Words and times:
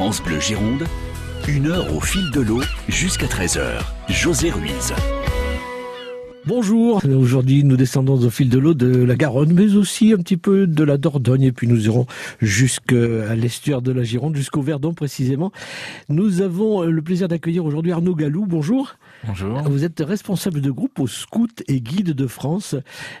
France 0.00 0.22
Bleu 0.22 0.40
Gironde, 0.40 0.84
une 1.46 1.66
heure 1.66 1.94
au 1.94 2.00
fil 2.00 2.30
de 2.30 2.40
l'eau 2.40 2.62
jusqu'à 2.88 3.26
13h. 3.26 3.82
José 4.08 4.50
Ruiz. 4.50 4.94
Bonjour, 6.46 7.02
aujourd'hui 7.04 7.64
nous 7.64 7.76
descendons 7.76 8.16
au 8.16 8.30
fil 8.30 8.48
de 8.48 8.58
l'eau 8.58 8.72
de 8.72 9.04
la 9.04 9.14
Garonne, 9.14 9.52
mais 9.52 9.76
aussi 9.76 10.14
un 10.14 10.16
petit 10.16 10.38
peu 10.38 10.66
de 10.66 10.84
la 10.84 10.96
Dordogne, 10.96 11.42
et 11.42 11.52
puis 11.52 11.68
nous 11.68 11.84
irons 11.84 12.06
jusqu'à 12.40 13.34
l'estuaire 13.34 13.82
de 13.82 13.92
la 13.92 14.02
Gironde, 14.02 14.36
jusqu'au 14.36 14.62
Verdon 14.62 14.94
précisément. 14.94 15.52
Nous 16.08 16.40
avons 16.40 16.82
le 16.84 17.02
plaisir 17.02 17.28
d'accueillir 17.28 17.66
aujourd'hui 17.66 17.92
Arnaud 17.92 18.14
Galou. 18.14 18.46
Bonjour. 18.46 18.94
Bonjour. 19.26 19.60
Vous 19.64 19.84
êtes 19.84 20.00
responsable 20.00 20.62
de 20.62 20.70
groupe 20.70 20.98
aux 20.98 21.08
scouts 21.08 21.46
et 21.68 21.82
guides 21.82 22.14
de 22.14 22.26
France, 22.26 22.74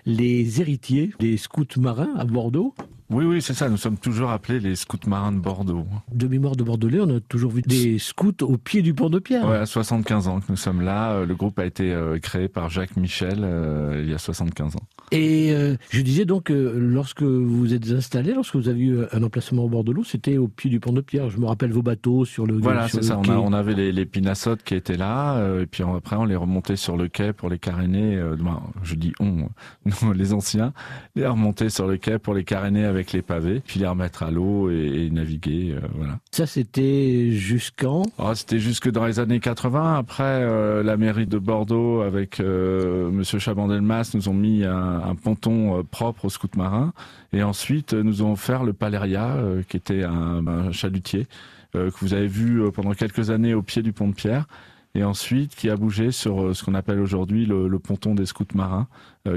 les 0.06 0.62
héritiers 0.62 1.12
des 1.20 1.36
scouts 1.36 1.66
marins 1.76 2.14
à 2.16 2.24
Bordeaux. 2.24 2.74
Oui, 3.10 3.24
oui, 3.24 3.42
c'est 3.42 3.54
ça. 3.54 3.68
Nous 3.68 3.76
sommes 3.76 3.98
toujours 3.98 4.30
appelés 4.30 4.60
les 4.60 4.76
scouts 4.76 5.08
marins 5.08 5.32
de 5.32 5.38
Bordeaux. 5.38 5.84
De 6.12 6.28
mémoire 6.28 6.54
de 6.54 6.62
Bordelais, 6.62 7.00
on 7.00 7.16
a 7.16 7.18
toujours 7.20 7.50
vu 7.50 7.60
des 7.62 7.98
scouts 7.98 8.42
au 8.42 8.56
pied 8.56 8.82
du 8.82 8.94
pont 8.94 9.10
de 9.10 9.18
Pierre. 9.18 9.48
Ouais, 9.48 9.56
à 9.56 9.66
75 9.66 10.28
ans 10.28 10.38
que 10.38 10.46
nous 10.48 10.56
sommes 10.56 10.80
là. 10.80 11.14
Euh, 11.14 11.26
le 11.26 11.34
groupe 11.34 11.58
a 11.58 11.64
été 11.64 11.92
euh, 11.92 12.20
créé 12.20 12.46
par 12.46 12.70
Jacques 12.70 12.96
Michel 12.96 13.40
euh, 13.42 14.00
il 14.04 14.10
y 14.10 14.14
a 14.14 14.18
75 14.18 14.76
ans. 14.76 14.80
Et 15.10 15.52
je 15.90 16.00
disais 16.02 16.24
donc, 16.24 16.50
lorsque 16.50 17.22
vous 17.22 17.74
êtes 17.74 17.90
installé, 17.90 18.32
lorsque 18.32 18.54
vous 18.54 18.68
avez 18.68 18.80
eu 18.80 19.00
un 19.10 19.22
emplacement 19.24 19.64
au 19.64 19.68
bord 19.68 19.82
de 19.82 19.90
l'eau, 19.90 20.04
c'était 20.04 20.38
au 20.38 20.46
pied 20.46 20.70
du 20.70 20.78
pont 20.78 20.92
de 20.92 21.00
Pierre. 21.00 21.30
Je 21.30 21.38
me 21.38 21.46
rappelle 21.46 21.72
vos 21.72 21.82
bateaux 21.82 22.24
sur 22.24 22.46
le. 22.46 22.58
Voilà, 22.58 22.86
c'est 22.88 23.02
ça. 23.02 23.18
On, 23.18 23.28
on, 23.28 23.52
avait 23.52 23.74
les, 23.74 23.90
les 23.90 24.06
pinassotes 24.06 24.62
qui 24.62 24.76
étaient 24.76 24.96
là, 24.96 25.58
et 25.60 25.66
puis 25.66 25.82
après 25.82 26.14
on 26.14 26.26
les 26.26 26.36
remontait 26.36 26.76
sur 26.76 26.96
le 26.96 27.08
quai 27.08 27.32
pour 27.32 27.48
les 27.48 27.58
caréner. 27.58 28.22
Ben, 28.38 28.62
je 28.84 28.94
dis 28.94 29.12
on, 29.18 29.48
les 30.14 30.32
anciens, 30.32 30.72
les 31.16 31.26
remonter 31.26 31.70
sur 31.70 31.88
le 31.88 31.96
quai 31.96 32.20
pour 32.20 32.34
les 32.34 32.44
caréner 32.44 32.84
avec 32.84 32.99
les 33.12 33.22
pavés. 33.22 33.62
Puis 33.66 33.80
les 33.80 33.86
remettre 33.86 34.22
à 34.22 34.30
l'eau 34.30 34.70
et, 34.70 35.08
naviguer. 35.10 35.72
Euh, 35.72 35.80
voilà. 35.94 36.18
Ça, 36.30 36.46
c'était 36.46 37.30
jusqu'en? 37.32 38.02
Ah, 38.18 38.34
C'était 38.34 38.58
jusque 38.58 38.90
dans 38.90 39.06
les 39.06 39.18
années 39.18 39.40
80. 39.40 39.96
Après, 39.96 40.24
euh, 40.24 40.82
la 40.82 40.96
mairie 40.96 41.26
de 41.26 41.38
Bordeaux, 41.38 42.00
avec 42.02 42.40
euh, 42.40 43.10
Monsieur 43.10 43.38
Chabandelmas, 43.38 44.10
nous 44.14 44.28
ont 44.28 44.34
mis 44.34 44.64
un, 44.64 45.14
ponton 45.22 45.84
propre 45.90 46.26
au 46.26 46.28
scout 46.30 46.56
marin. 46.56 46.92
Et 47.32 47.42
ensuite, 47.42 47.92
nous 47.94 48.20
avons 48.22 48.36
fait 48.36 48.62
le 48.64 48.72
Paleria, 48.72 49.36
qui 49.68 49.76
était 49.76 50.02
un, 50.02 50.72
chalutier, 50.72 51.26
que 51.72 51.92
vous 52.00 52.14
avez 52.14 52.26
vu 52.26 52.62
pendant 52.72 52.92
quelques 52.92 53.30
années 53.30 53.54
au 53.54 53.62
pied 53.62 53.82
du 53.82 53.92
pont 53.92 54.08
de 54.08 54.14
Pierre 54.14 54.46
et 54.94 55.04
ensuite 55.04 55.54
qui 55.54 55.70
a 55.70 55.76
bougé 55.76 56.10
sur 56.10 56.54
ce 56.56 56.64
qu'on 56.64 56.74
appelle 56.74 56.98
aujourd'hui 56.98 57.46
le, 57.46 57.78
ponton 57.78 58.14
des 58.14 58.26
scouts 58.26 58.44
marins, 58.54 58.88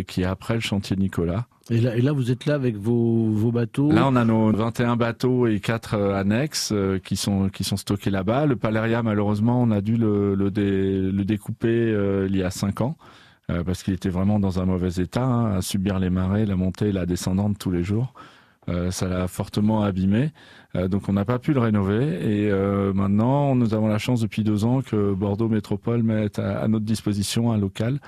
qui 0.08 0.22
est 0.22 0.26
après 0.26 0.56
le 0.56 0.62
chantier 0.62 0.96
Nicolas. 0.96 1.46
Et 1.70 1.80
là, 1.80 2.12
vous 2.12 2.30
êtes 2.30 2.46
là 2.46 2.56
avec 2.56 2.76
vos, 2.76 3.52
bateaux 3.52 3.90
Là, 3.90 4.06
on 4.08 4.18
a 4.18 4.26
nos 4.26 4.52
21 4.52 4.98
bateaux 4.98 5.48
et 5.48 5.62
4 5.62 5.94
euh, 5.94 6.14
annexes 6.14 6.72
euh, 6.74 7.00
qui 7.00 7.16
sont 7.16 7.48
qui 7.48 7.64
sont 7.64 7.78
stockés 7.78 8.10
là-bas. 8.10 8.46
Le 8.46 8.58
Paleria, 8.58 9.02
malheureusement, 9.02 9.62
on 9.62 9.72
a 9.72 9.80
dû 9.80 9.96
le 9.96 10.50
découper 11.24 11.70
euh, 11.70 12.28
il 12.30 12.36
y 12.36 12.44
a 12.44 12.50
5 12.50 12.82
ans 12.82 12.98
parce 13.66 13.84
qu'il 13.84 13.94
était 13.94 14.10
vraiment 14.10 14.40
dans 14.40 14.60
un 14.62 14.66
mauvais 14.66 15.02
état, 15.02 15.26
hein, 15.26 15.58
à 15.58 15.62
subir 15.62 16.00
les 16.00 16.10
marées, 16.10 16.46
la 16.46 16.56
montée 16.56 16.88
et 16.88 16.92
la 16.92 17.06
descendante 17.06 17.60
tous 17.60 17.72
les 17.72 17.84
jours. 17.84 18.14
ça 18.90 19.08
l'a 19.08 19.28
fortement 19.28 19.84
abîmé, 19.84 20.32
donc 20.74 21.10
on 21.10 21.14
n'a 21.14 21.26
pas 21.26 21.40
pu 21.40 21.54
le 21.54 21.60
rénover. 21.60 22.04
Et 22.24 22.52
maintenant, 22.94 23.54
nous 23.54 23.74
avons 23.74 23.88
la 23.88 24.00
chance 24.00 24.22
depuis 24.22 24.44
deux 24.44 24.64
ans 24.64 24.82
que 24.82 25.14
Bordeaux 25.14 25.50
Métropole 25.50 26.04
mette 26.04 26.40
à 26.40 26.68
notre 26.70 26.86
disposition 26.86 27.52
un 27.52 27.58
local 27.58 28.00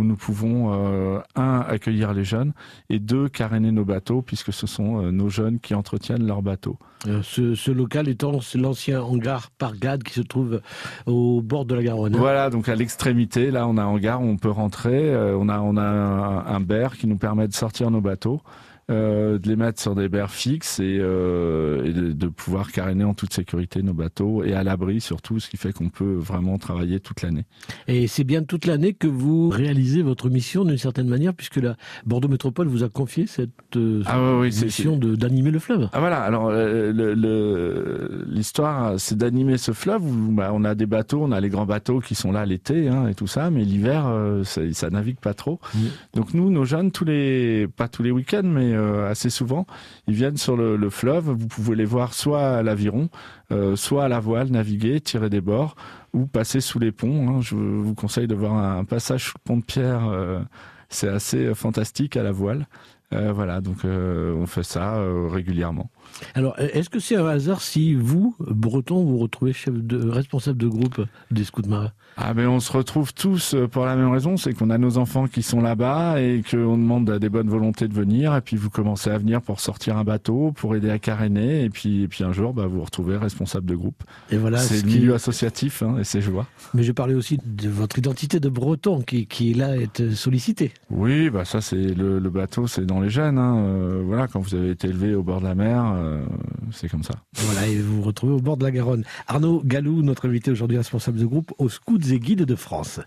où 0.00 0.04
nous 0.04 0.16
pouvons, 0.16 0.72
euh, 0.72 1.20
un, 1.36 1.60
accueillir 1.60 2.14
les 2.14 2.24
jeunes, 2.24 2.52
et 2.88 2.98
deux, 2.98 3.28
caréner 3.28 3.70
nos 3.70 3.84
bateaux, 3.84 4.22
puisque 4.22 4.52
ce 4.52 4.66
sont 4.66 5.04
euh, 5.04 5.10
nos 5.10 5.28
jeunes 5.28 5.60
qui 5.60 5.74
entretiennent 5.74 6.26
leurs 6.26 6.42
bateaux. 6.42 6.78
Euh, 7.06 7.20
ce, 7.22 7.70
local 7.70 8.08
étant 8.08 8.32
l'ancien 8.54 9.02
hangar 9.02 9.50
Pargade 9.50 10.02
qui 10.02 10.14
se 10.14 10.22
trouve 10.22 10.60
au 11.06 11.40
bord 11.42 11.66
de 11.66 11.74
la 11.74 11.82
Garonne. 11.82 12.16
Voilà, 12.16 12.50
donc 12.50 12.68
à 12.68 12.74
l'extrémité, 12.74 13.50
là 13.50 13.66
on 13.66 13.76
a 13.76 13.82
un 13.82 13.86
hangar 13.86 14.22
où 14.22 14.26
on 14.26 14.36
peut 14.36 14.50
rentrer, 14.50 15.14
on 15.16 15.48
a, 15.48 15.60
on 15.60 15.76
a 15.76 15.82
un, 15.82 16.46
un 16.46 16.60
berre 16.60 16.96
qui 16.96 17.06
nous 17.06 17.16
permet 17.16 17.46
de 17.46 17.54
sortir 17.54 17.90
nos 17.90 18.00
bateaux. 18.00 18.42
Euh, 18.90 19.38
de 19.38 19.48
les 19.48 19.54
mettre 19.54 19.80
sur 19.80 19.94
des 19.94 20.08
berres 20.08 20.32
fixes 20.32 20.80
et, 20.80 20.98
euh, 20.98 22.12
de, 22.12 22.26
pouvoir 22.26 22.72
caréner 22.72 23.04
en 23.04 23.14
toute 23.14 23.32
sécurité 23.32 23.82
nos 23.82 23.94
bateaux 23.94 24.42
et 24.42 24.52
à 24.52 24.64
l'abri 24.64 25.00
surtout, 25.00 25.38
ce 25.38 25.48
qui 25.48 25.56
fait 25.58 25.72
qu'on 25.72 25.90
peut 25.90 26.14
vraiment 26.14 26.58
travailler 26.58 26.98
toute 26.98 27.22
l'année. 27.22 27.44
Et 27.86 28.08
c'est 28.08 28.24
bien 28.24 28.42
toute 28.42 28.66
l'année 28.66 28.92
que 28.92 29.06
vous 29.06 29.48
réalisez 29.48 30.02
votre 30.02 30.28
mission 30.28 30.64
d'une 30.64 30.78
certaine 30.78 31.06
manière, 31.06 31.34
puisque 31.34 31.56
la 31.56 31.76
Bordeaux 32.04 32.26
Métropole 32.26 32.66
vous 32.66 32.82
a 32.82 32.88
confié 32.88 33.28
cette 33.28 33.50
euh, 33.76 34.02
ah 34.06 34.18
mission 34.42 34.96
d'animer 34.96 35.52
le 35.52 35.60
fleuve. 35.60 35.88
Ah 35.92 36.00
voilà, 36.00 36.22
alors 36.22 36.50
l'histoire, 38.26 38.98
c'est 38.98 39.16
d'animer 39.16 39.56
ce 39.56 39.70
fleuve 39.70 40.04
où 40.04 40.32
bah, 40.32 40.50
on 40.52 40.64
a 40.64 40.74
des 40.74 40.86
bateaux, 40.86 41.22
on 41.22 41.30
a 41.30 41.40
les 41.40 41.48
grands 41.48 41.66
bateaux 41.66 42.00
qui 42.00 42.16
sont 42.16 42.32
là 42.32 42.44
l'été 42.44 42.88
hein, 42.88 43.06
et 43.06 43.14
tout 43.14 43.28
ça, 43.28 43.50
mais 43.50 43.64
l'hiver, 43.64 44.12
ça, 44.42 44.62
ça, 44.72 44.90
navigue 44.90 45.18
pas 45.20 45.34
trop. 45.34 45.60
Donc 46.14 46.34
nous, 46.34 46.50
nos 46.50 46.64
jeunes, 46.64 46.90
tous 46.90 47.04
les, 47.04 47.68
pas 47.68 47.86
tous 47.86 48.02
les 48.02 48.10
week-ends, 48.10 48.42
mais 48.42 48.79
assez 49.08 49.30
souvent. 49.30 49.66
Ils 50.06 50.14
viennent 50.14 50.36
sur 50.36 50.56
le, 50.56 50.90
fleuve. 50.90 51.30
Vous 51.30 51.46
pouvez 51.46 51.76
les 51.76 51.84
voir 51.84 52.14
soit 52.14 52.58
à 52.58 52.62
l'aviron, 52.62 53.08
euh, 53.52 53.76
soit 53.76 54.04
à 54.04 54.08
la 54.08 54.20
voile, 54.20 54.48
naviguer, 54.48 55.00
tirer 55.00 55.30
des 55.30 55.40
bords 55.40 55.76
ou 56.12 56.26
passer 56.26 56.60
sous 56.60 56.78
les 56.78 56.92
ponts. 56.92 57.28
Hein. 57.28 57.40
Je 57.40 57.54
vous 57.54 57.94
conseille 57.94 58.26
de 58.26 58.34
voir 58.34 58.54
un 58.54 58.84
passage 58.84 59.24
sous 59.24 59.38
le 59.38 59.44
pont 59.44 59.56
de 59.56 59.64
pierre. 59.64 60.08
Euh, 60.08 60.40
c'est 60.88 61.08
assez 61.08 61.54
fantastique 61.54 62.16
à 62.16 62.22
la 62.22 62.32
voile. 62.32 62.66
voilà, 63.12 63.60
donc 63.60 63.84
on 63.84 64.46
fait 64.46 64.64
ça 64.64 65.00
régulièrement. 65.28 65.90
Alors, 66.34 66.58
est-ce 66.58 66.90
que 66.90 66.98
c'est 66.98 67.16
un 67.16 67.26
hasard 67.26 67.60
si 67.60 67.94
vous, 67.94 68.34
Breton, 68.40 69.04
vous 69.04 69.18
retrouvez 69.18 69.52
chef 69.52 69.74
de, 69.74 70.08
responsable 70.08 70.58
de 70.58 70.68
groupe 70.68 71.04
des 71.30 71.44
scouts 71.44 71.62
marins 71.66 71.92
ah 72.16 72.34
ben 72.34 72.48
on 72.48 72.60
se 72.60 72.72
retrouve 72.72 73.14
tous 73.14 73.54
euh, 73.54 73.66
pour 73.66 73.86
la 73.86 73.96
même 73.96 74.10
raison, 74.10 74.36
c'est 74.36 74.52
qu'on 74.52 74.68
a 74.70 74.78
nos 74.78 74.98
enfants 74.98 75.26
qui 75.26 75.42
sont 75.42 75.60
là-bas 75.60 76.20
et 76.20 76.42
qu'on 76.48 76.76
demande 76.76 77.08
à 77.08 77.18
des 77.18 77.28
bonnes 77.28 77.48
volontés 77.48 77.88
de 77.88 77.94
venir 77.94 78.36
et 78.36 78.40
puis 78.40 78.56
vous 78.56 78.68
commencez 78.68 79.10
à 79.10 79.16
venir 79.16 79.40
pour 79.40 79.60
sortir 79.60 79.96
un 79.96 80.04
bateau, 80.04 80.52
pour 80.52 80.74
aider 80.76 80.90
à 80.90 80.98
caréner 80.98 81.64
et 81.64 81.70
puis 81.70 82.02
et 82.02 82.08
puis 82.08 82.24
un 82.24 82.32
jour 82.32 82.52
bah, 82.52 82.66
vous 82.66 82.76
vous 82.76 82.84
retrouvez 82.84 83.16
responsable 83.16 83.66
de 83.66 83.74
groupe. 83.74 84.02
Et 84.30 84.36
voilà, 84.36 84.58
c'est 84.58 84.82
le 84.82 84.88
milieu 84.88 85.14
associatif 85.14 85.82
hein, 85.82 85.96
et 85.98 86.04
c'est 86.04 86.20
joie. 86.20 86.46
Mais 86.74 86.82
je 86.82 86.92
parlais 86.92 87.14
aussi 87.14 87.38
de 87.42 87.68
votre 87.68 87.98
identité 87.98 88.40
de 88.40 88.48
breton 88.48 89.00
qui, 89.00 89.26
qui 89.26 89.52
est 89.52 89.54
là 89.54 89.76
être 89.76 90.10
sollicité. 90.10 90.72
Oui, 90.90 91.30
bah 91.30 91.44
ça 91.44 91.60
c'est 91.60 91.94
le, 91.94 92.18
le, 92.18 92.30
bateau, 92.30 92.66
c'est 92.66 92.84
dans 92.84 93.00
les 93.00 93.10
gènes. 93.10 93.38
Hein. 93.38 93.56
Euh, 93.58 94.02
voilà, 94.04 94.28
quand 94.28 94.40
vous 94.40 94.54
avez 94.54 94.70
été 94.70 94.88
élevé 94.88 95.14
au 95.14 95.22
bord 95.22 95.40
de 95.40 95.46
la 95.46 95.54
mer, 95.54 95.84
euh, 96.00 96.24
c'est 96.72 96.88
comme 96.88 97.02
ça. 97.02 97.14
Voilà, 97.34 97.66
et 97.66 97.76
vous 97.76 97.96
vous 97.96 98.02
retrouvez 98.02 98.32
au 98.34 98.40
bord 98.40 98.56
de 98.56 98.64
la 98.64 98.70
Garonne. 98.70 99.04
Arnaud 99.26 99.62
Galou, 99.64 100.02
notre 100.02 100.28
invité 100.28 100.50
aujourd'hui 100.50 100.76
responsable 100.76 101.18
de 101.18 101.26
groupe 101.26 101.52
aux 101.58 101.68
Scouts 101.68 102.12
et 102.12 102.18
Guides 102.18 102.44
de 102.44 102.56
France. 102.56 103.00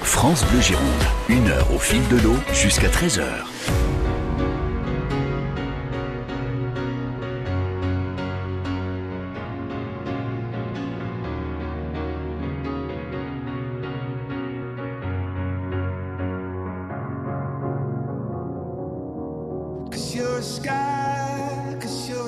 France 0.00 0.44
Bleu 0.50 0.60
Gironde, 0.60 0.84
une 1.28 1.48
heure 1.48 1.72
au 1.74 1.78
fil 1.78 2.06
de 2.08 2.16
l'eau 2.22 2.36
jusqu'à 2.52 2.88
13h. 2.88 3.44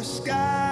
sky. 0.09 0.68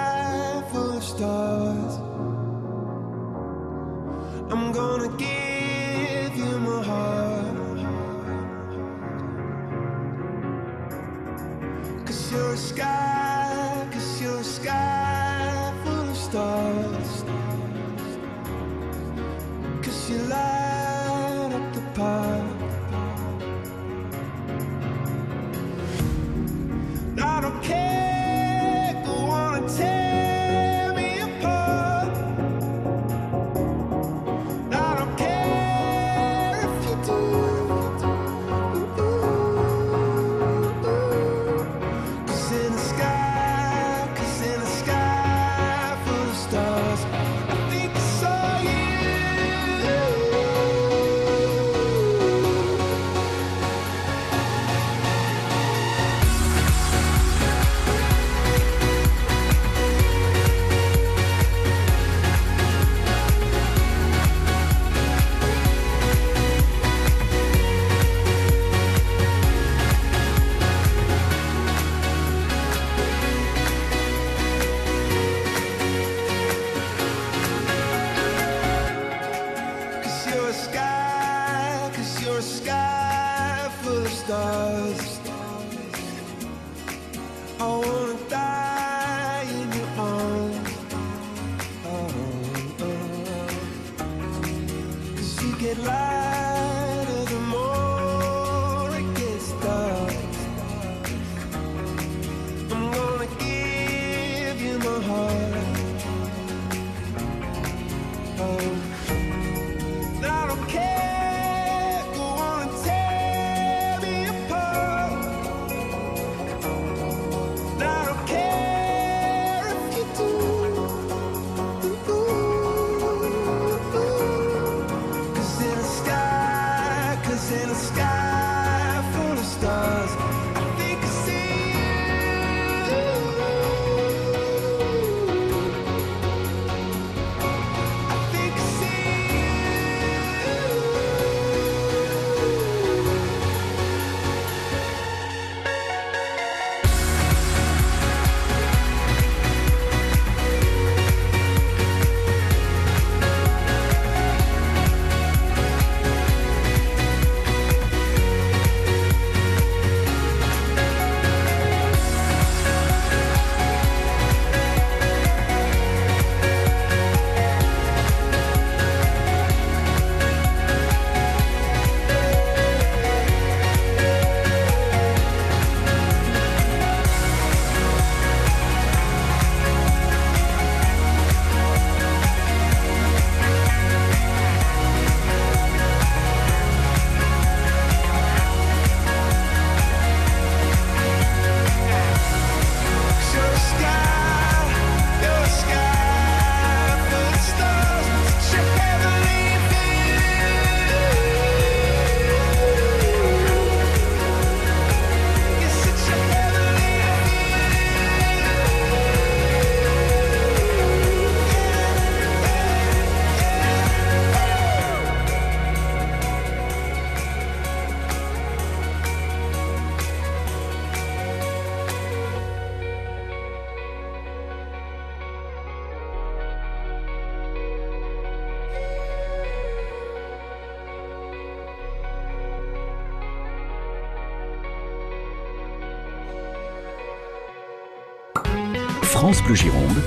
France 239.19 239.41
Bleu 239.41 239.55
Gironde, 239.55 239.97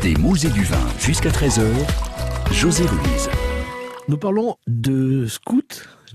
des 0.00 0.14
mots 0.14 0.34
et 0.34 0.48
du 0.48 0.62
vin 0.62 0.80
jusqu'à 0.98 1.28
13h, 1.28 1.62
José 2.52 2.84
Louise. 2.84 3.28
Nous 4.08 4.16
parlons 4.16 4.56
de 4.66 5.26
scouts 5.26 5.60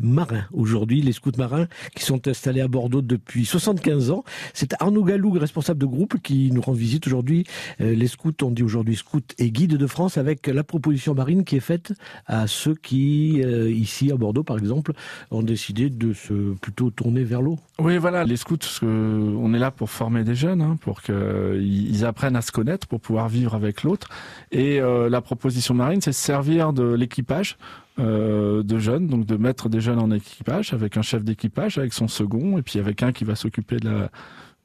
marins 0.01 0.45
aujourd'hui, 0.53 1.01
les 1.01 1.11
scouts 1.11 1.31
marins 1.37 1.67
qui 1.95 2.03
sont 2.03 2.27
installés 2.27 2.61
à 2.61 2.67
Bordeaux 2.67 3.01
depuis 3.01 3.45
75 3.45 4.11
ans. 4.11 4.23
C'est 4.53 4.73
Arnaud 4.81 5.03
Galoug, 5.03 5.37
responsable 5.37 5.79
de 5.79 5.85
groupe, 5.85 6.15
qui 6.21 6.51
nous 6.51 6.61
rend 6.61 6.73
visite 6.73 7.07
aujourd'hui. 7.07 7.45
Euh, 7.79 7.93
les 7.93 8.07
scouts, 8.07 8.33
on 8.41 8.51
dit 8.51 8.63
aujourd'hui 8.63 8.95
scouts 8.95 9.21
et 9.37 9.51
guides 9.51 9.77
de 9.77 9.87
France, 9.87 10.17
avec 10.17 10.47
la 10.47 10.63
proposition 10.63 11.13
marine 11.13 11.43
qui 11.43 11.55
est 11.57 11.61
faite 11.61 11.93
à 12.25 12.47
ceux 12.47 12.75
qui, 12.75 13.41
euh, 13.43 13.71
ici 13.71 14.11
à 14.11 14.15
Bordeaux 14.15 14.43
par 14.43 14.57
exemple, 14.57 14.93
ont 15.31 15.43
décidé 15.43 15.89
de 15.89 16.13
se 16.13 16.53
plutôt 16.55 16.89
tourner 16.89 17.23
vers 17.23 17.41
l'eau. 17.41 17.59
Oui, 17.79 17.97
voilà, 17.97 18.23
les 18.23 18.37
scouts, 18.37 18.57
on 18.83 19.53
est 19.53 19.59
là 19.59 19.71
pour 19.71 19.89
former 19.89 20.23
des 20.23 20.35
jeunes, 20.35 20.61
hein, 20.61 20.77
pour 20.81 21.01
qu'ils 21.01 22.05
apprennent 22.05 22.35
à 22.35 22.41
se 22.41 22.51
connaître, 22.51 22.87
pour 22.87 22.99
pouvoir 22.99 23.29
vivre 23.29 23.55
avec 23.55 23.83
l'autre. 23.83 24.09
Et 24.51 24.79
euh, 24.79 25.09
la 25.09 25.21
proposition 25.21 25.73
marine, 25.73 26.01
c'est 26.01 26.11
servir 26.11 26.73
de 26.73 26.83
l'équipage 26.93 27.57
euh, 27.99 28.63
de 28.63 28.77
jeunes, 28.77 29.07
donc 29.07 29.25
de 29.25 29.35
mettre 29.35 29.67
des 29.67 29.81
jeunes 29.81 29.99
en 29.99 30.11
équipage 30.11 30.73
avec 30.73 30.95
un 30.95 31.01
chef 31.01 31.25
d'équipage, 31.25 31.77
avec 31.77 31.91
son 31.91 32.07
second, 32.07 32.57
et 32.57 32.61
puis 32.61 32.79
avec 32.79 33.03
un 33.03 33.11
qui 33.11 33.25
va 33.25 33.35
s'occuper 33.35 33.77
de 33.77 33.89
la 33.89 34.11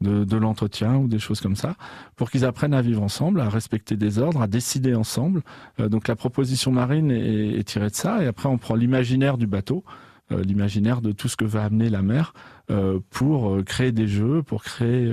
de, 0.02 0.36
l'entretien 0.36 0.96
ou 0.96 1.08
des 1.08 1.18
choses 1.18 1.40
comme 1.40 1.56
ça, 1.56 1.74
pour 2.16 2.30
qu'ils 2.30 2.44
apprennent 2.44 2.74
à 2.74 2.82
vivre 2.82 3.02
ensemble, 3.02 3.40
à 3.40 3.48
respecter 3.48 3.96
des 3.96 4.18
ordres, 4.18 4.42
à 4.42 4.46
décider 4.46 4.94
ensemble. 4.94 5.42
Euh, 5.80 5.88
donc 5.88 6.06
la 6.06 6.14
proposition 6.14 6.70
marine 6.70 7.10
est, 7.10 7.66
tirée 7.66 7.88
de 7.88 7.94
ça, 7.94 8.22
et 8.22 8.26
après 8.26 8.48
on 8.48 8.58
prend 8.58 8.74
l'imaginaire 8.74 9.38
du 9.38 9.46
bateau, 9.46 9.84
euh, 10.30 10.42
l'imaginaire 10.42 11.00
de 11.00 11.12
tout 11.12 11.28
ce 11.28 11.36
que 11.36 11.46
va 11.46 11.64
amener 11.64 11.90
la 11.90 12.02
mer 12.02 12.32
pour 13.10 13.64
créer 13.64 13.92
des 13.92 14.08
jeux, 14.08 14.42
pour 14.42 14.64
créer 14.64 15.08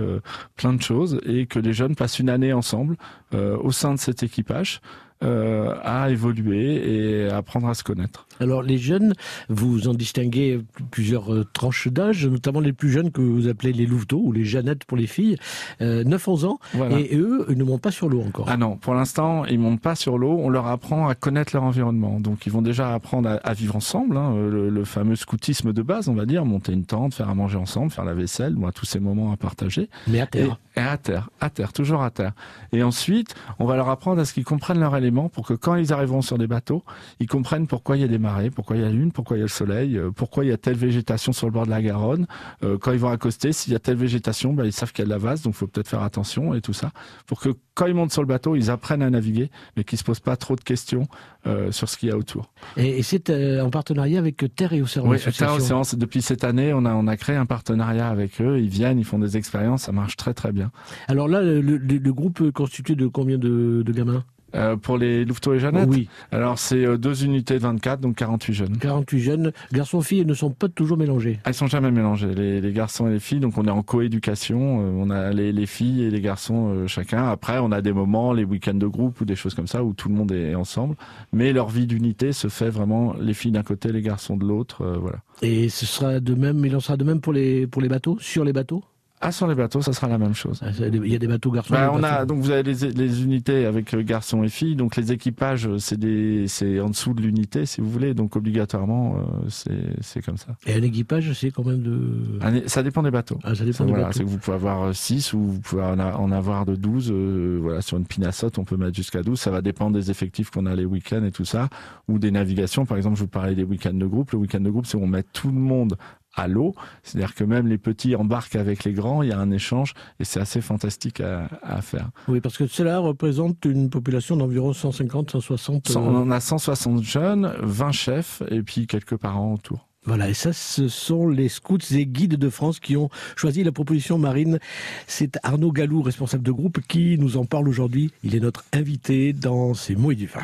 plein 0.55 0.73
de 0.73 0.81
choses, 0.81 1.19
et 1.23 1.45
que 1.45 1.59
les 1.59 1.71
jeunes 1.71 1.95
passent 1.95 2.17
une 2.17 2.31
année 2.31 2.51
ensemble 2.51 2.97
au 3.31 3.71
sein 3.71 3.93
de 3.93 3.99
cet 3.99 4.23
équipage 4.23 4.81
euh, 5.23 5.75
à 5.83 6.09
évoluer 6.09 7.23
et 7.23 7.29
à 7.29 7.37
apprendre 7.37 7.67
à 7.67 7.73
se 7.73 7.83
connaître. 7.83 8.27
Alors 8.39 8.61
les 8.61 8.77
jeunes, 8.77 9.13
vous 9.47 9.87
en 9.87 9.93
distinguez 9.93 10.59
plusieurs 10.91 11.33
euh, 11.33 11.47
tranches 11.53 11.87
d'âge, 11.87 12.27
notamment 12.27 12.59
les 12.59 12.73
plus 12.73 12.91
jeunes 12.91 13.11
que 13.11 13.21
vous 13.21 13.47
appelez 13.47 13.73
les 13.73 13.85
louveteaux 13.85 14.21
ou 14.21 14.31
les 14.31 14.43
Jeannettes 14.43 14.83
pour 14.83 14.97
les 14.97 15.07
filles, 15.07 15.37
9-11 15.79 16.45
euh, 16.45 16.47
ans, 16.47 16.59
et 16.91 17.15
eux, 17.15 17.45
ils 17.49 17.57
ne 17.57 17.63
montent 17.63 17.81
pas 17.81 17.91
sur 17.91 18.09
l'eau 18.09 18.21
encore. 18.21 18.47
Ah 18.49 18.57
non, 18.57 18.75
pour 18.75 18.95
l'instant, 18.95 19.45
ils 19.45 19.59
montent 19.59 19.81
pas 19.81 19.95
sur 19.95 20.17
l'eau, 20.17 20.37
on 20.41 20.49
leur 20.49 20.67
apprend 20.67 21.07
à 21.07 21.15
connaître 21.15 21.55
leur 21.55 21.63
environnement. 21.63 22.19
Donc 22.19 22.45
ils 22.45 22.51
vont 22.51 22.61
déjà 22.61 22.93
apprendre 22.93 23.39
à, 23.41 23.53
vivre 23.53 23.75
ensemble, 23.75 24.17
hein, 24.17 24.35
le, 24.35 24.83
fameux 24.83 25.15
scoutisme 25.15 25.71
de 25.71 25.81
base, 25.81 26.09
on 26.09 26.15
va 26.15 26.25
dire, 26.25 26.43
monter 26.43 26.73
une 26.73 26.85
tente, 26.85 27.13
faire 27.13 27.29
à 27.29 27.35
manger 27.35 27.57
ensemble, 27.57 27.91
faire 27.91 28.05
la 28.05 28.13
vaisselle, 28.13 28.57
tous 28.75 28.85
ces 28.85 28.99
moments 28.99 29.31
à 29.31 29.37
partager. 29.37 29.89
Mais 30.07 30.19
à 30.19 30.27
terre. 30.27 30.59
Et, 30.75 30.79
à 30.79 30.97
terre, 30.97 31.29
à 31.39 31.49
terre, 31.49 31.71
toujours 31.71 32.03
à 32.03 32.09
terre. 32.09 32.33
Et 32.73 32.83
ensuite, 32.83 33.35
on 33.59 33.65
va 33.65 33.75
leur 33.75 33.89
apprendre 33.89 34.19
à 34.19 34.25
ce 34.25 34.33
qu'ils 34.33 34.43
comprennent 34.43 34.79
leur 34.79 34.97
élément 34.97 35.12
pour 35.29 35.47
que 35.47 35.53
quand 35.53 35.75
ils 35.75 35.93
arriveront 35.93 36.21
sur 36.21 36.37
des 36.37 36.47
bateaux, 36.47 36.83
ils 37.19 37.27
comprennent 37.27 37.67
pourquoi 37.67 37.97
il 37.97 38.01
y 38.01 38.05
a 38.05 38.07
des 38.07 38.17
marées, 38.17 38.49
pourquoi 38.49 38.75
il 38.75 38.81
y 38.81 38.83
a 38.83 38.87
la 38.87 38.93
lune, 38.93 39.11
pourquoi 39.11 39.37
il 39.37 39.39
y 39.39 39.43
a 39.43 39.45
le 39.45 39.49
soleil, 39.49 39.97
euh, 39.97 40.11
pourquoi 40.11 40.45
il 40.45 40.49
y 40.49 40.53
a 40.53 40.57
telle 40.57 40.75
végétation 40.75 41.33
sur 41.33 41.47
le 41.47 41.53
bord 41.53 41.65
de 41.65 41.71
la 41.71 41.81
Garonne. 41.81 42.27
Euh, 42.63 42.77
quand 42.77 42.91
ils 42.91 42.99
vont 42.99 43.09
accoster, 43.09 43.53
s'il 43.53 43.73
y 43.73 43.75
a 43.75 43.79
telle 43.79 43.97
végétation, 43.97 44.53
ben, 44.53 44.65
ils 44.65 44.73
savent 44.73 44.91
qu'il 44.91 45.03
y 45.03 45.05
a 45.05 45.05
de 45.05 45.09
la 45.11 45.17
vase, 45.17 45.41
donc 45.41 45.53
il 45.53 45.57
faut 45.57 45.67
peut-être 45.67 45.87
faire 45.87 46.01
attention 46.01 46.53
et 46.53 46.61
tout 46.61 46.73
ça. 46.73 46.91
Pour 47.27 47.39
que 47.39 47.49
quand 47.73 47.85
ils 47.85 47.93
montent 47.93 48.11
sur 48.11 48.21
le 48.21 48.27
bateau, 48.27 48.55
ils 48.55 48.69
apprennent 48.69 49.01
à 49.01 49.09
naviguer, 49.09 49.49
mais 49.75 49.83
qu'ils 49.83 49.97
se 49.97 50.03
posent 50.03 50.19
pas 50.19 50.35
trop 50.35 50.55
de 50.55 50.61
questions 50.61 51.07
euh, 51.47 51.71
sur 51.71 51.89
ce 51.89 51.97
qu'il 51.97 52.09
y 52.09 52.11
a 52.11 52.17
autour. 52.17 52.51
Et, 52.77 53.01
c'est 53.03 53.29
en 53.59 53.69
partenariat 53.69 54.19
avec 54.19 54.43
Terre 54.55 54.73
et 54.73 54.81
Océan. 54.81 55.07
Oui, 55.07 55.17
Terre 55.19 55.51
et 55.51 55.55
Océan, 55.55 55.81
depuis 55.97 56.21
cette 56.21 56.43
année, 56.43 56.73
on 56.73 56.85
a, 56.85 56.93
on 56.93 57.07
a 57.07 57.17
créé 57.17 57.35
un 57.35 57.45
partenariat 57.45 58.07
avec 58.07 58.41
eux. 58.41 58.59
Ils 58.59 58.69
viennent, 58.69 58.99
ils 58.99 59.05
font 59.05 59.19
des 59.19 59.37
expériences, 59.37 59.83
ça 59.83 59.91
marche 59.91 60.15
très 60.15 60.33
très 60.33 60.51
bien. 60.51 60.71
Alors 61.07 61.27
là, 61.27 61.41
le, 61.41 62.13
groupe 62.13 62.51
constitué 62.51 62.95
de 62.95 63.07
combien 63.07 63.37
de 63.37 63.83
gamins? 63.87 64.23
Euh, 64.55 64.75
pour 64.75 64.97
les 64.97 65.25
Louveteaux 65.25 65.53
et 65.53 65.59
Jeannette 65.59 65.87
Oui. 65.89 66.07
Alors 66.31 66.59
c'est 66.59 66.85
euh, 66.85 66.97
deux 66.97 67.25
unités 67.25 67.55
de 67.55 67.59
24, 67.59 67.99
donc 67.99 68.15
48 68.15 68.53
jeunes. 68.53 68.77
48 68.77 69.19
jeunes. 69.19 69.51
Garçons-filles 69.71 70.25
ne 70.25 70.33
sont 70.33 70.51
pas 70.51 70.69
toujours 70.69 70.97
mélangés 70.97 71.39
Elles 71.45 71.53
sont 71.53 71.67
jamais 71.67 71.91
mélangées, 71.91 72.33
les, 72.33 72.61
les, 72.61 72.71
garçons 72.73 73.07
et 73.07 73.11
les 73.11 73.19
filles. 73.19 73.39
Donc 73.39 73.57
on 73.57 73.65
est 73.65 73.71
en 73.71 73.83
coéducation. 73.83 74.81
Euh, 74.81 74.91
on 74.95 75.09
a 75.09 75.31
les, 75.31 75.51
les, 75.51 75.65
filles 75.65 76.03
et 76.03 76.09
les 76.09 76.21
garçons 76.21 76.87
chacun. 76.87 77.27
Après, 77.29 77.59
on 77.59 77.71
a 77.71 77.81
des 77.81 77.93
moments, 77.93 78.33
les 78.33 78.43
week-ends 78.43 78.73
de 78.73 78.87
groupe 78.87 79.21
ou 79.21 79.25
des 79.25 79.35
choses 79.35 79.53
comme 79.53 79.67
ça, 79.67 79.83
où 79.83 79.93
tout 79.93 80.09
le 80.09 80.15
monde 80.15 80.31
est 80.31 80.55
ensemble. 80.55 80.95
Mais 81.31 81.53
leur 81.53 81.69
vie 81.69 81.87
d'unité 81.87 82.31
se 82.33 82.47
fait 82.47 82.69
vraiment 82.69 83.13
les 83.19 83.33
filles 83.33 83.51
d'un 83.51 83.63
côté, 83.63 83.91
les 83.91 84.01
garçons 84.01 84.37
de 84.37 84.45
l'autre. 84.45 84.85
voilà. 84.99 85.19
Et 85.41 85.69
ce 85.69 85.85
sera 85.85 86.19
de 86.19 86.35
même, 86.35 86.63
il 86.65 86.75
en 86.75 86.79
sera 86.79 86.97
de 86.97 87.03
même 87.03 87.21
pour 87.21 87.33
les, 87.33 87.67
pour 87.67 87.81
les 87.81 87.89
bateaux, 87.89 88.17
sur 88.19 88.43
les 88.43 88.53
bateaux? 88.53 88.83
Ah, 89.23 89.31
sur 89.31 89.47
les 89.47 89.55
bateaux, 89.55 89.81
ça 89.81 89.93
sera 89.93 90.09
la 90.09 90.17
même 90.17 90.33
chose. 90.33 90.59
Ah, 90.61 90.71
il 90.79 91.07
y 91.07 91.15
a 91.15 91.19
des 91.19 91.27
bateaux 91.27 91.49
garçons. 91.49 91.73
Bah, 91.73 91.91
on 91.93 92.03
a 92.03 92.25
donc 92.25 92.39
vous 92.39 92.51
avez 92.51 92.63
les, 92.63 92.91
les, 92.91 93.23
unités 93.23 93.65
avec 93.65 93.93
euh, 93.93 94.03
garçons 94.03 94.43
et 94.43 94.49
filles. 94.49 94.75
Donc 94.75 94.97
les 94.97 95.13
équipages, 95.13 95.69
c'est 95.77 95.97
des 95.97 96.45
c'est 96.49 96.81
en 96.81 96.89
dessous 96.89 97.13
de 97.13 97.21
l'unité, 97.21 97.65
si 97.65 97.79
vous 97.79 97.89
voulez. 97.89 98.13
Donc 98.13 98.35
obligatoirement, 98.35 99.15
euh, 99.17 99.93
c'est 100.01 100.21
comme 100.21 100.35
ça. 100.35 100.55
Et 100.65 100.73
un 100.73 100.81
équipage, 100.81 101.31
c'est 101.33 101.51
combien 101.51 101.77
de 101.77 102.37
Ça 102.67 102.83
dépend 102.83 103.01
des 103.01 103.11
bateaux. 103.11 103.39
Ah, 103.43 103.55
ça 103.55 103.63
dépend 103.63 103.85
des 103.85 103.91
voilà, 103.91 104.07
bateaux. 104.07 104.17
C'est 104.17 104.25
que 104.25 104.29
vous 104.29 104.37
pouvez 104.37 104.55
avoir 104.55 104.93
6 104.93 105.33
ou 105.33 105.39
vous 105.39 105.59
pouvez 105.61 105.83
en 105.83 106.31
avoir 106.31 106.65
de 106.65 106.75
12. 106.75 107.11
Euh, 107.11 107.59
voilà, 107.61 107.81
sur 107.81 107.97
une 107.97 108.05
pinassote, 108.05 108.59
on 108.59 108.65
peut 108.65 108.77
mettre 108.77 108.95
jusqu'à 108.95 109.23
12. 109.23 109.39
Ça 109.39 109.51
va 109.51 109.61
dépendre 109.61 109.95
des 109.95 110.11
effectifs 110.11 110.49
qu'on 110.49 110.65
a 110.65 110.75
les 110.75 110.85
week-ends 110.85 111.23
et 111.23 111.31
tout 111.31 111.45
ça, 111.45 111.69
ou 112.09 112.19
des 112.19 112.31
navigations. 112.31 112.85
Par 112.85 112.97
exemple, 112.97 113.15
je 113.15 113.21
vous 113.21 113.29
parlais 113.29 113.55
des 113.55 113.63
week-ends 113.63 113.93
de 113.93 114.05
groupe. 114.05 114.31
Le 114.31 114.39
week-end 114.39 114.59
de 114.59 114.69
groupe, 114.69 114.85
c'est 114.85 114.97
où 114.97 115.03
on 115.03 115.07
met 115.07 115.23
tout 115.23 115.47
le 115.47 115.53
monde 115.59 115.95
à 116.35 116.47
l'eau. 116.47 116.75
C'est-à-dire 117.03 117.35
que 117.35 117.43
même 117.43 117.67
les 117.67 117.77
petits 117.77 118.15
embarquent 118.15 118.55
avec 118.55 118.83
les 118.83 118.93
grands, 118.93 119.21
il 119.23 119.29
y 119.29 119.31
a 119.31 119.39
un 119.39 119.51
échange 119.51 119.93
et 120.19 120.25
c'est 120.25 120.39
assez 120.39 120.61
fantastique 120.61 121.21
à, 121.21 121.47
à, 121.61 121.81
faire. 121.81 122.09
Oui, 122.27 122.41
parce 122.41 122.57
que 122.57 122.67
cela 122.67 122.99
représente 122.99 123.65
une 123.65 123.89
population 123.89 124.35
d'environ 124.35 124.73
150, 124.73 125.31
160. 125.31 125.91
Euh... 125.91 125.99
On 125.99 126.31
a 126.31 126.39
160 126.39 127.03
jeunes, 127.03 127.53
20 127.61 127.91
chefs 127.91 128.43
et 128.49 128.61
puis 128.61 128.87
quelques 128.87 129.17
parents 129.17 129.53
autour. 129.53 129.87
Voilà, 130.05 130.29
et 130.29 130.33
ça, 130.33 130.51
ce 130.51 130.89
sont 130.89 131.29
les 131.29 131.47
scouts 131.47 131.77
et 131.91 132.05
guides 132.05 132.35
de 132.35 132.49
France 132.49 132.81
qui 132.81 132.97
ont 132.97 133.09
choisi 133.37 133.63
la 133.63 133.71
proposition 133.71 134.17
marine. 134.17 134.59
C'est 135.07 135.39
Arnaud 135.43 135.71
Gallou, 135.71 136.01
responsable 136.01 136.43
de 136.43 136.51
groupe, 136.51 136.81
qui 136.87 137.17
nous 137.17 137.37
en 137.37 137.45
parle 137.45 137.69
aujourd'hui. 137.69 138.11
Il 138.21 138.35
est 138.35 138.41
notre 138.41 138.65
invité 138.73 139.31
dans 139.31 139.73
ces 139.73 139.95
mots 139.95 140.11
et 140.11 140.15
du 140.15 140.27
vin. 140.27 140.41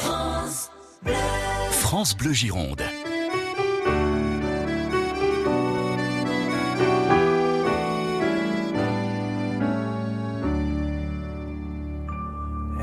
France 0.00 0.70
Bleu, 1.02 1.14
France 1.72 2.16
Bleu 2.16 2.32
Gironde. 2.32 2.82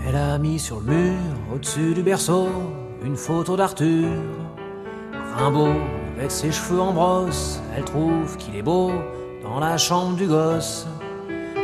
Elle 0.07 0.15
a 0.15 0.37
mis 0.37 0.59
sur 0.59 0.81
le 0.81 0.93
mur, 0.93 1.17
au-dessus 1.53 1.95
du 1.95 2.03
berceau, 2.03 2.47
une 3.03 3.15
photo 3.15 3.57
d'Arthur. 3.57 4.07
Rimbaud, 5.35 5.73
avec 6.17 6.29
ses 6.29 6.51
cheveux 6.51 6.79
en 6.79 6.93
brosse, 6.93 7.59
elle 7.75 7.85
trouve 7.85 8.37
qu'il 8.37 8.55
est 8.55 8.61
beau 8.61 8.91
dans 9.41 9.59
la 9.59 9.77
chambre 9.77 10.15
du 10.15 10.27
gosse. 10.27 10.87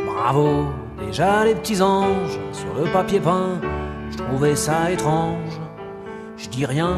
Bravo, 0.08 0.66
déjà 1.06 1.46
les 1.46 1.54
petits 1.54 1.82
anges 1.84 2.40
sur 2.52 2.74
le 2.74 2.92
papier 2.92 3.20
peint, 3.20 3.62
je 4.10 4.18
trouvais 4.18 4.56
ça 4.56 4.90
étrange. 4.90 5.60
Je 6.36 6.50
dis 6.50 6.66
rien, 6.66 6.98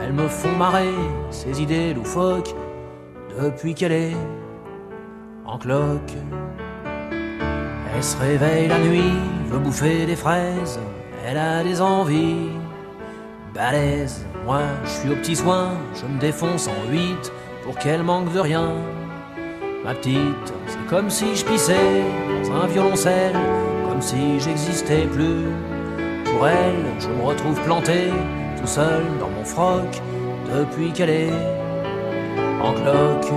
elles 0.00 0.12
me 0.12 0.28
font 0.28 0.56
marrer, 0.56 0.94
ces 1.30 1.60
idées 1.60 1.92
loufoques, 1.92 2.54
depuis 3.36 3.74
qu'elle 3.74 3.92
est 3.92 4.16
en 5.44 5.58
cloque. 5.58 6.14
Se 8.04 8.18
réveille 8.18 8.68
la 8.68 8.78
nuit, 8.80 9.14
veut 9.48 9.58
bouffer 9.58 10.04
des 10.04 10.14
fraises, 10.14 10.78
elle 11.26 11.38
a 11.38 11.64
des 11.64 11.80
envies 11.80 12.50
balèzes. 13.54 14.26
Moi, 14.44 14.60
je 14.84 14.90
suis 14.90 15.08
au 15.10 15.16
petit 15.16 15.34
soin, 15.34 15.70
je 15.98 16.04
me 16.04 16.20
défonce 16.20 16.68
en 16.68 16.90
huit 16.92 17.32
pour 17.64 17.78
qu'elle 17.78 18.02
manque 18.02 18.30
de 18.34 18.40
rien. 18.40 18.72
Ma 19.82 19.94
petite, 19.94 20.52
c'est 20.66 20.86
comme 20.86 21.08
si 21.08 21.34
je 21.34 21.46
pissais 21.46 22.02
dans 22.42 22.52
un 22.52 22.66
violoncelle, 22.66 23.36
comme 23.88 24.02
si 24.02 24.38
j'existais 24.38 25.06
plus. 25.06 25.46
Pour 26.26 26.46
elle, 26.46 26.84
je 27.00 27.08
me 27.08 27.22
retrouve 27.22 27.58
planté 27.62 28.10
tout 28.60 28.66
seul 28.66 29.02
dans 29.18 29.30
mon 29.30 29.44
froc 29.46 30.02
depuis 30.54 30.92
qu'elle 30.92 31.10
est 31.10 31.32
en 32.62 32.74
cloque. 32.74 33.32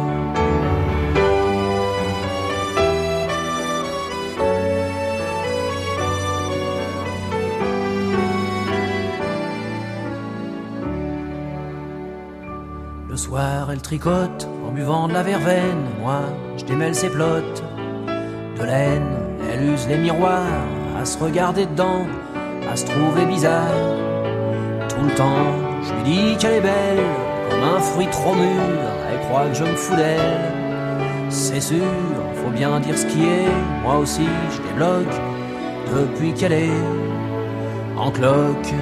Elle 13.70 13.82
tricote 13.82 14.48
en 14.68 14.72
buvant 14.72 15.08
de 15.08 15.14
la 15.14 15.24
verveine. 15.24 15.86
Moi, 16.00 16.22
je 16.58 16.64
démêle 16.66 16.96
ses 16.96 17.10
plottes 17.10 17.64
de 18.58 18.64
laine. 18.64 19.08
Elle 19.52 19.64
use 19.70 19.88
les 19.88 19.98
miroirs 19.98 20.44
à 21.00 21.06
se 21.06 21.18
regarder 21.18 21.66
dedans, 21.66 22.06
à 22.72 22.76
se 22.76 22.86
trouver 22.86 23.26
bizarre. 23.26 23.68
Tout 24.90 25.04
le 25.04 25.14
temps, 25.16 25.52
je 25.84 25.94
lui 25.94 26.04
dis 26.04 26.38
qu'elle 26.38 26.56
est 26.56 26.62
belle, 26.62 27.04
comme 27.50 27.64
un 27.64 27.80
fruit 27.80 28.08
trop 28.08 28.36
mûr. 28.36 28.62
Elle 29.12 29.20
croit 29.28 29.48
que 29.48 29.56
je 29.56 29.64
me 29.64 29.76
fous 29.76 29.96
d'elle. 29.96 30.52
C'est 31.30 31.62
sûr, 31.62 31.86
faut 32.44 32.52
bien 32.52 32.80
dire 32.80 32.98
ce 32.98 33.06
qui 33.06 33.24
est. 33.24 33.84
Moi 33.84 33.98
aussi, 33.98 34.28
je 34.52 34.62
débloque 34.70 35.22
depuis 35.96 36.34
qu'elle 36.34 36.54
est 36.54 36.82
en 37.98 38.12
cloque. 38.12 38.74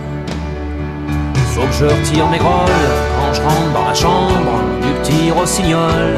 Faut 1.55 1.61
que 1.67 1.71
je 1.71 1.85
retire 1.85 2.27
mes 2.27 2.37
grolles 2.37 2.67
quand 3.15 3.33
je 3.33 3.41
rentre 3.41 3.71
dans 3.73 3.87
la 3.87 3.93
chambre 3.93 4.59
du 4.81 4.91
petit 4.99 5.31
rossignol. 5.31 6.17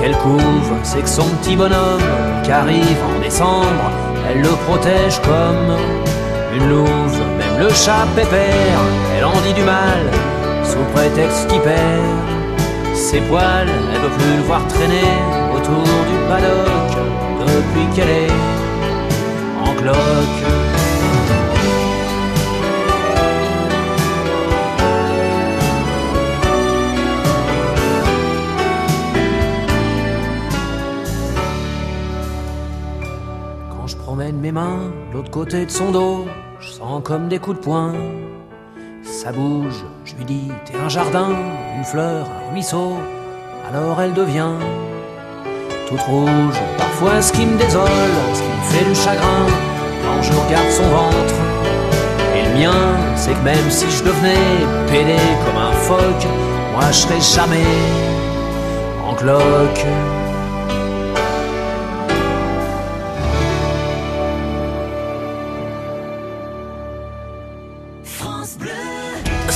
Quelle 0.00 0.16
couve, 0.16 0.72
c'est 0.82 1.02
que 1.02 1.08
son 1.08 1.28
petit 1.36 1.54
bonhomme 1.54 2.02
qui 2.42 2.50
arrive 2.50 2.98
en 3.04 3.20
décembre, 3.22 3.86
elle 4.28 4.40
le 4.40 4.48
protège 4.66 5.20
comme 5.20 5.76
une 6.56 6.68
louve. 6.68 7.20
Même 7.38 7.60
le 7.60 7.68
chat 7.68 8.04
pépère, 8.16 8.80
elle 9.16 9.24
en 9.24 9.40
dit 9.46 9.54
du 9.54 9.62
mal 9.62 10.02
sous 10.64 10.82
prétexte 10.92 11.46
qu'il 11.46 11.60
perd 11.60 12.02
ses 12.94 13.20
poils. 13.20 13.68
Elle 13.94 14.00
veut 14.00 14.16
plus 14.18 14.36
le 14.38 14.42
voir 14.42 14.66
traîner 14.66 15.12
autour 15.54 15.84
du 15.84 16.18
paddock 16.28 16.98
depuis 17.46 17.86
qu'elle 17.94 18.10
est 18.10 18.32
en 19.64 19.72
cloque. 19.74 20.61
Mes 34.42 34.50
mains 34.50 34.90
l'autre 35.12 35.30
côté 35.30 35.64
de 35.64 35.70
son 35.70 35.92
dos, 35.92 36.26
je 36.58 36.68
sens 36.68 37.00
comme 37.04 37.28
des 37.28 37.38
coups 37.38 37.58
de 37.58 37.62
poing. 37.62 37.92
Ça 39.04 39.30
bouge, 39.30 39.84
je 40.04 40.16
lui 40.16 40.24
dis 40.24 40.50
t'es 40.64 40.76
un 40.76 40.88
jardin, 40.88 41.28
une 41.76 41.84
fleur, 41.84 42.26
un 42.26 42.52
ruisseau. 42.52 42.94
Alors 43.68 44.00
elle 44.00 44.14
devient 44.14 44.56
toute 45.88 46.00
rouge. 46.00 46.60
Parfois 46.76 47.22
ce 47.22 47.32
qui 47.32 47.46
me 47.46 47.56
désole, 47.56 47.86
ce 48.34 48.42
qui 48.42 48.48
me 48.48 48.64
fait 48.72 48.84
du 48.84 48.94
chagrin, 48.96 49.46
quand 50.02 50.22
je 50.22 50.32
regarde 50.32 50.70
son 50.70 50.88
ventre. 50.88 51.34
Et 52.36 52.42
le 52.48 52.58
mien, 52.58 52.96
c'est 53.14 53.34
que 53.34 53.44
même 53.44 53.70
si 53.70 53.88
je 53.88 54.02
devenais 54.02 54.66
pédé 54.88 55.20
comme 55.44 55.62
un 55.62 55.72
phoque, 55.72 56.26
moi 56.72 56.86
je 56.88 56.96
serais 56.96 57.20
jamais 57.20 57.64
en 59.08 59.14
cloque. 59.14 59.86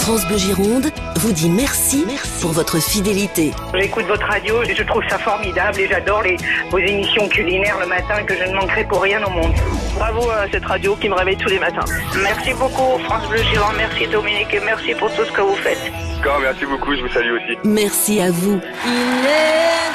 France 0.07 0.25
Bleu 0.29 0.39
Gironde 0.39 0.87
vous 1.17 1.33
dit 1.33 1.51
merci, 1.51 2.05
merci, 2.07 2.41
pour 2.41 2.53
votre 2.53 2.81
fidélité. 2.81 3.51
J'écoute 3.75 4.05
votre 4.05 4.25
radio 4.25 4.63
et 4.63 4.73
je 4.73 4.85
trouve 4.85 5.03
ça 5.09 5.19
formidable 5.19 5.81
et 5.81 5.89
j'adore 5.89 6.23
les, 6.23 6.37
vos 6.71 6.79
émissions 6.79 7.29
culinaires 7.29 7.77
le 7.81 7.87
matin 7.87 8.23
que 8.23 8.37
je 8.37 8.45
ne 8.45 8.55
manquerai 8.55 8.85
pour 8.85 9.03
rien 9.03 9.21
au 9.25 9.31
monde. 9.31 9.53
Bravo 9.97 10.31
à 10.31 10.49
cette 10.49 10.65
radio 10.65 10.95
qui 10.95 11.09
me 11.09 11.15
réveille 11.15 11.37
tous 11.37 11.49
les 11.49 11.59
matins. 11.59 11.85
Merci 12.23 12.55
beaucoup 12.55 13.01
France 13.03 13.29
Bleu 13.29 13.43
Gironde, 13.51 13.75
merci 13.79 14.07
Dominique 14.07 14.55
et 14.55 14.61
merci 14.61 14.95
pour 14.95 15.13
tout 15.13 15.25
ce 15.25 15.33
que 15.33 15.41
vous 15.41 15.57
faites. 15.57 15.93
D'accord, 16.19 16.39
merci 16.41 16.67
beaucoup, 16.67 16.95
je 16.95 17.01
vous 17.01 17.09
salue 17.09 17.33
aussi. 17.33 17.59
Merci 17.65 18.21
à 18.21 18.31
vous. 18.31 18.61
Il 18.87 19.27
est 19.27 19.86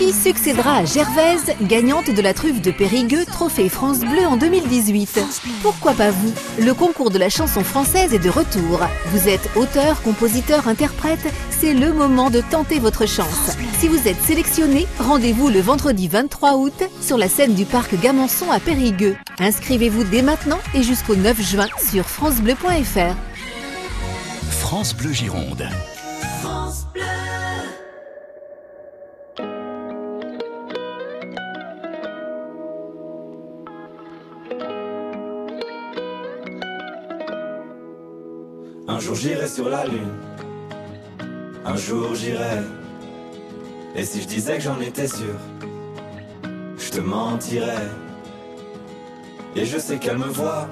Qui 0.00 0.14
succédera 0.14 0.76
à 0.76 0.84
Gervaise, 0.86 1.54
gagnante 1.60 2.08
de 2.10 2.22
la 2.22 2.32
truffe 2.32 2.62
de 2.62 2.70
Périgueux, 2.70 3.26
trophée 3.26 3.68
France 3.68 4.00
Bleu 4.00 4.24
en 4.26 4.38
2018 4.38 5.20
Pourquoi 5.60 5.92
pas 5.92 6.10
vous? 6.10 6.32
Le 6.58 6.72
concours 6.72 7.10
de 7.10 7.18
la 7.18 7.28
chanson 7.28 7.62
française 7.62 8.14
est 8.14 8.18
de 8.18 8.30
retour. 8.30 8.80
Vous 9.08 9.28
êtes 9.28 9.50
auteur, 9.56 10.00
compositeur, 10.00 10.68
interprète 10.68 11.20
C'est 11.50 11.74
le 11.74 11.92
moment 11.92 12.30
de 12.30 12.40
tenter 12.40 12.78
votre 12.78 13.04
chance. 13.04 13.58
Si 13.78 13.88
vous 13.88 14.08
êtes 14.08 14.22
sélectionné, 14.22 14.86
rendez-vous 14.98 15.50
le 15.50 15.60
vendredi 15.60 16.08
23 16.08 16.54
août 16.54 16.82
sur 17.02 17.18
la 17.18 17.28
scène 17.28 17.52
du 17.52 17.66
parc 17.66 17.94
Gamançon 18.00 18.50
à 18.50 18.58
Périgueux. 18.58 19.18
Inscrivez-vous 19.38 20.04
dès 20.04 20.22
maintenant 20.22 20.60
et 20.74 20.82
jusqu'au 20.82 21.14
9 21.14 21.42
juin 21.42 21.68
sur 21.90 22.06
francebleu.fr. 22.06 23.16
France 24.50 24.94
Bleu 24.96 25.12
Gironde. 25.12 25.68
France 26.40 26.86
Bleu. 26.94 27.19
Un 39.00 39.02
jour 39.02 39.14
j'irai 39.14 39.48
sur 39.48 39.70
la 39.70 39.86
lune, 39.86 40.12
un 41.64 41.74
jour 41.74 42.14
j'irai 42.14 42.58
Et 43.96 44.04
si 44.04 44.20
je 44.20 44.26
disais 44.26 44.58
que 44.58 44.62
j'en 44.62 44.78
étais 44.78 45.06
sûr, 45.06 45.38
je 46.76 46.90
te 46.90 47.00
mentirais. 47.00 47.88
Et 49.56 49.64
je 49.64 49.78
sais 49.78 49.96
qu'elle 49.96 50.18
me 50.18 50.26
voit, 50.26 50.68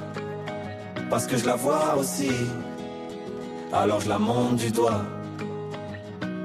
parce 1.09 1.27
que 1.27 1.39
je 1.39 1.47
la 1.47 1.57
vois 1.57 1.97
aussi. 1.97 2.29
Alors 3.73 4.03
je 4.03 4.11
la 4.11 4.19
monte 4.19 4.57
du 4.57 4.71
doigt, 4.73 5.07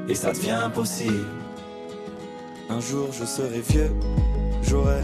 et 0.08 0.16
ça 0.16 0.32
devient 0.32 0.70
possible. 0.74 1.26
Un 2.70 2.80
jour 2.80 3.10
je 3.12 3.26
serai 3.26 3.60
vieux, 3.60 3.92
j'aurai 4.62 5.02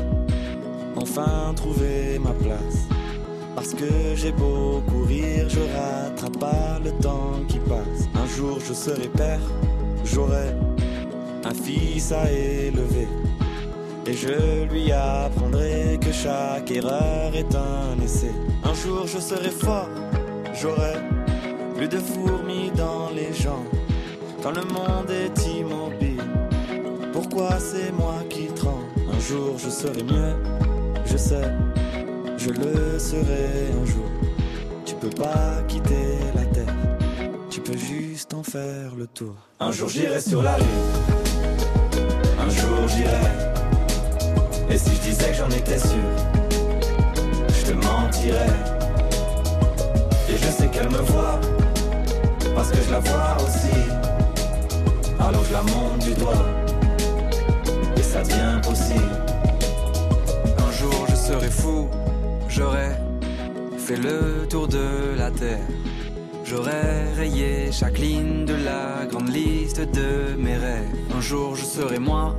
enfin 0.95 1.53
trouvé 1.57 2.19
ma 2.19 2.31
place. 2.31 2.98
Parce 3.59 3.73
que 3.73 4.15
j'ai 4.15 4.31
beau 4.31 4.81
courir, 4.87 5.49
je 5.49 5.59
rattrape 5.59 6.39
pas 6.39 6.79
le 6.81 6.91
temps 7.01 7.33
qui 7.49 7.59
passe. 7.59 8.07
Un 8.15 8.25
jour 8.25 8.57
je 8.65 8.71
serai 8.71 9.09
père, 9.09 9.41
j'aurai 10.05 10.55
un 11.43 11.53
fils 11.53 12.13
à 12.13 12.31
élever. 12.31 13.09
Et 14.07 14.13
je 14.13 14.63
lui 14.71 14.93
apprendrai 14.93 15.99
que 15.99 16.09
chaque 16.13 16.71
erreur 16.71 17.35
est 17.35 17.53
un 17.53 18.01
essai. 18.01 18.31
Un 18.63 18.73
jour 18.73 19.05
je 19.05 19.19
serai 19.19 19.49
fort, 19.49 19.89
j'aurai 20.53 20.93
plus 21.75 21.89
de 21.89 21.97
fourmis 21.97 22.71
dans 22.77 23.09
les 23.13 23.33
jambes. 23.33 23.67
Quand 24.41 24.51
le 24.51 24.63
monde 24.73 25.11
est 25.11 25.37
immobile, 25.47 26.23
pourquoi 27.11 27.59
c'est 27.59 27.91
moi 27.91 28.23
qui 28.29 28.45
tremble? 28.45 28.85
Un 29.13 29.19
jour 29.19 29.57
je 29.57 29.69
serai 29.69 30.01
mieux, 30.03 30.35
je 31.05 31.17
sais, 31.17 31.51
je 32.39 32.49
le 32.51 32.97
serai 32.97 33.69
un 33.81 33.85
jour. 33.85 34.05
Tu 34.85 34.95
peux 34.95 35.09
pas 35.09 35.61
quitter 35.67 36.17
la 36.33 36.45
terre, 36.45 36.73
tu 37.49 37.59
peux 37.59 37.77
juste 37.77 38.33
en 38.33 38.43
faire 38.43 38.95
le 38.97 39.07
tour. 39.07 39.35
Un 39.59 39.71
jour 39.73 39.89
j'irai 39.89 40.21
sur 40.21 40.41
la 40.41 40.57
lune, 40.57 40.65
un 42.39 42.49
jour 42.49 42.87
j'irai. 42.87 43.29
Et 44.69 44.77
si 44.77 44.95
je 44.95 45.01
disais 45.01 45.31
que 45.31 45.35
j'en 45.35 45.49
étais 45.49 45.79
sûr, 45.79 46.09
je 47.49 47.71
te 47.71 47.73
mentirais. 47.85 48.55
Et 50.29 50.37
je 50.37 50.49
sais 50.49 50.67
qu'elle 50.67 50.89
me 50.89 51.01
voit, 51.11 51.39
parce 52.55 52.71
que 52.71 52.81
je 52.81 52.91
la 52.91 52.99
vois 52.99 53.35
aussi. 53.43 53.79
Alors 55.19 55.43
je 55.43 55.53
la 55.53 55.63
monte 55.63 55.99
du 55.99 56.13
doigt, 56.13 56.45
et 57.97 58.03
ça 58.03 58.21
devient 58.21 58.61
possible. 58.63 59.17
Un 60.57 60.71
jour 60.71 61.05
je 61.09 61.15
serai 61.15 61.49
fou, 61.49 61.89
j'aurai 62.59 62.91
fait 63.77 63.95
le 63.95 64.45
tour 64.49 64.67
de 64.67 65.17
la 65.17 65.31
terre. 65.31 65.69
J'aurais 66.43 67.13
rayé 67.13 67.71
chaque 67.71 67.97
ligne 67.97 68.43
de 68.43 68.55
la 68.65 69.05
grande 69.09 69.29
liste 69.29 69.79
de 69.79 70.35
mes 70.37 70.57
rêves. 70.57 70.93
Un 71.15 71.21
jour 71.21 71.55
je 71.55 71.63
serai 71.63 71.99
moi, 71.99 72.35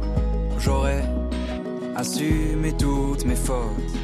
j'aurai 0.59 1.01
assumer 1.97 2.73
toutes 2.77 3.25
mes 3.25 3.41
fautes. 3.49 3.95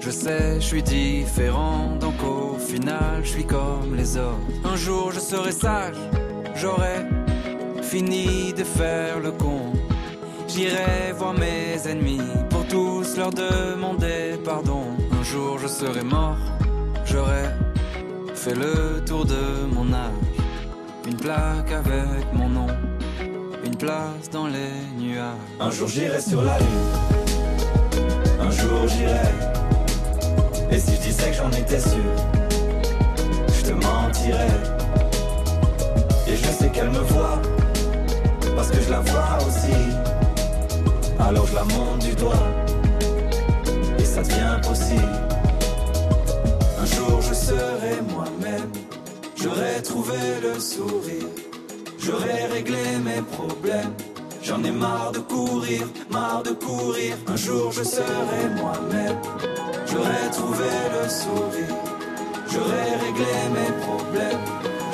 Je 0.00 0.10
sais, 0.10 0.60
je 0.60 0.66
suis 0.72 0.84
différent, 0.84 1.96
donc 1.98 2.18
au 2.22 2.58
final, 2.58 3.22
je 3.24 3.30
suis 3.36 3.44
comme 3.44 3.96
les 3.96 4.16
autres. 4.16 4.52
Un 4.64 4.76
jour, 4.76 5.10
je 5.10 5.18
serai 5.18 5.50
sage, 5.50 5.96
j'aurai 6.54 6.98
fini 7.82 8.52
de 8.52 8.62
faire 8.62 9.18
le 9.18 9.32
con. 9.32 9.72
J'irai 10.46 11.12
voir 11.18 11.34
mes 11.34 11.90
ennemis 11.90 12.30
pour 12.50 12.64
tous 12.68 13.16
leur 13.16 13.30
demander 13.30 14.38
pardon. 14.44 14.95
Jour, 15.30 15.58
je 15.58 15.66
serai 15.66 16.02
mort, 16.02 16.36
j'aurai 17.04 17.44
fait 18.34 18.54
le 18.54 19.04
tour 19.04 19.24
de 19.24 19.66
mon 19.72 19.92
âge. 19.92 20.12
Une 21.06 21.16
plaque 21.16 21.72
avec 21.72 22.32
mon 22.32 22.48
nom, 22.48 22.66
une 23.64 23.76
place 23.76 24.30
dans 24.32 24.46
les 24.46 24.72
nuages. 24.98 25.34
Un 25.60 25.70
jour, 25.70 25.88
j'irai 25.88 26.20
sur 26.20 26.42
la 26.42 26.58
lune 26.58 27.16
un 28.46 28.50
jour 28.50 28.86
j'irai. 28.86 29.32
Et 30.70 30.78
si 30.78 30.94
je 30.96 31.00
disais 31.00 31.30
que 31.30 31.36
j'en 31.36 31.50
étais 31.50 31.80
sûr, 31.80 32.12
je 33.48 33.62
te 33.62 33.72
mentirais. 33.72 34.56
Et 36.28 36.36
je 36.36 36.46
sais 36.46 36.68
qu'elle 36.70 36.90
me 36.90 36.98
voit, 36.98 37.40
parce 38.54 38.70
que 38.70 38.80
je 38.80 38.90
la 38.90 39.00
vois 39.00 39.38
aussi. 39.46 39.76
Alors 41.18 41.46
je 41.46 41.54
la 41.54 41.64
monte 41.64 42.00
du 42.00 42.14
doigt, 42.14 42.46
ça 44.16 44.22
devient 44.22 44.58
possible. 44.62 45.18
Un 46.80 46.86
jour 46.86 47.20
je 47.20 47.34
serai 47.34 48.00
moi-même, 48.14 48.72
j'aurai 49.36 49.82
trouvé 49.82 50.16
le 50.42 50.58
sourire, 50.58 51.28
j'aurai 51.98 52.46
réglé 52.50 52.84
mes 53.04 53.20
problèmes. 53.36 53.94
J'en 54.42 54.62
ai 54.64 54.70
marre 54.70 55.12
de 55.12 55.18
courir, 55.18 55.82
marre 56.10 56.42
de 56.44 56.52
courir. 56.52 57.16
Un 57.26 57.36
jour 57.36 57.72
je 57.72 57.82
serai 57.82 58.42
moi-même. 58.60 59.18
J'aurai 59.90 60.30
trouvé 60.30 60.70
le 60.94 61.08
sourire. 61.08 61.76
J'aurai 62.52 62.86
réglé 63.04 63.34
mes 63.56 63.72
problèmes. 63.84 64.44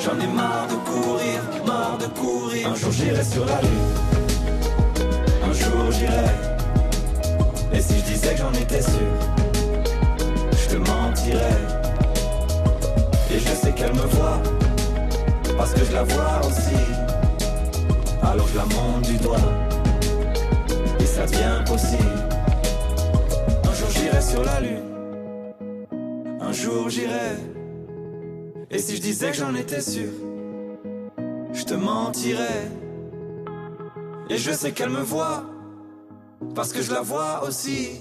J'en 0.03 0.19
ai 0.19 0.31
marre 0.33 0.67
de 0.67 0.77
courir, 0.91 1.39
marre 1.67 1.97
de 1.99 2.07
courir. 2.19 2.67
Un 2.71 2.75
jour 2.75 2.91
j'irai 2.91 3.23
sur 3.23 3.45
la 3.45 3.61
lune. 3.61 3.93
Un 5.47 5.53
jour 5.53 5.91
j'irai. 5.91 6.52
Et 7.73 7.81
si 7.81 7.99
je 7.99 8.05
disais 8.05 8.33
que 8.33 8.37
j'en 8.37 8.53
étais 8.53 8.81
sûr, 8.81 9.11
je 10.51 10.75
te 10.75 10.77
mentirais. 10.77 11.61
Et 13.31 13.39
je 13.39 13.49
sais 13.49 13.71
qu'elle 13.71 13.93
me 13.93 14.07
voit, 14.07 14.41
parce 15.57 15.73
que 15.73 15.83
je 15.83 15.91
la 15.91 16.03
vois 16.03 16.39
aussi 16.45 17.03
alors 18.23 18.47
je 18.47 18.57
la 18.57 18.65
monte 18.65 19.05
du 19.05 19.17
doigt. 19.17 19.37
Et 20.99 21.05
ça 21.05 21.25
devient 21.25 21.63
possible. 21.65 22.29
Un 23.63 23.73
jour 23.73 23.89
j'irai 23.89 24.21
sur 24.21 24.43
la 24.43 24.59
lune. 24.59 25.55
Un 26.39 26.51
jour 26.51 26.89
j'irai. 26.89 27.37
Et 28.71 28.79
si 28.79 28.95
je 28.95 29.01
disais 29.01 29.31
que 29.31 29.37
j'en 29.37 29.53
étais 29.55 29.81
sûr, 29.81 30.09
je 31.53 31.63
te 31.63 31.73
mentirais. 31.73 32.71
Et 34.29 34.37
je 34.37 34.51
sais 34.51 34.71
qu'elle 34.71 34.89
me 34.89 35.01
voit, 35.01 35.43
parce 36.55 36.73
que 36.73 36.81
je 36.81 36.91
la 36.91 37.01
vois 37.01 37.43
aussi. 37.43 37.99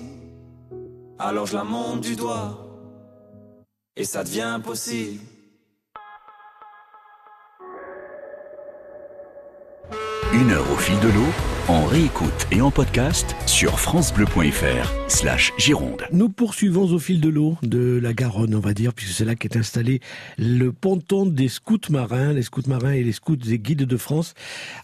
Alors 1.18 1.46
je 1.46 1.54
la 1.54 1.64
monte 1.64 2.00
du 2.00 2.16
doigt. 2.16 2.58
Et 3.96 4.04
ça 4.04 4.24
devient 4.24 4.60
possible. 4.64 5.20
Une 10.32 10.50
heure 10.50 10.70
au 10.72 10.76
fil 10.76 10.98
de 11.00 11.08
l'eau, 11.08 11.32
en 11.68 11.84
réécoute 11.84 12.46
et 12.50 12.60
en 12.60 12.70
podcast 12.70 13.36
sur 13.46 13.78
francebleu.fr 13.78 14.92
slash 15.08 15.52
Gironde. 15.58 16.02
Nous 16.12 16.28
poursuivons 16.28 16.84
au 16.92 16.98
fil 16.98 17.20
de 17.20 17.28
l'eau 17.28 17.56
de 17.62 18.00
la 18.02 18.12
Garonne, 18.12 18.54
on 18.54 18.60
va 18.60 18.74
dire, 18.74 18.92
puisque 18.92 19.12
c'est 19.12 19.24
là 19.24 19.36
qu'est 19.36 19.56
installé 19.56 20.00
le 20.38 20.72
ponton 20.72 21.24
des 21.26 21.48
scouts 21.48 21.78
marins, 21.90 22.32
les 22.32 22.42
scouts 22.42 22.62
marins 22.66 22.92
et 22.92 23.04
les 23.04 23.12
scouts 23.12 23.36
et 23.48 23.58
guides 23.58 23.84
de 23.84 23.96
France, 23.96 24.34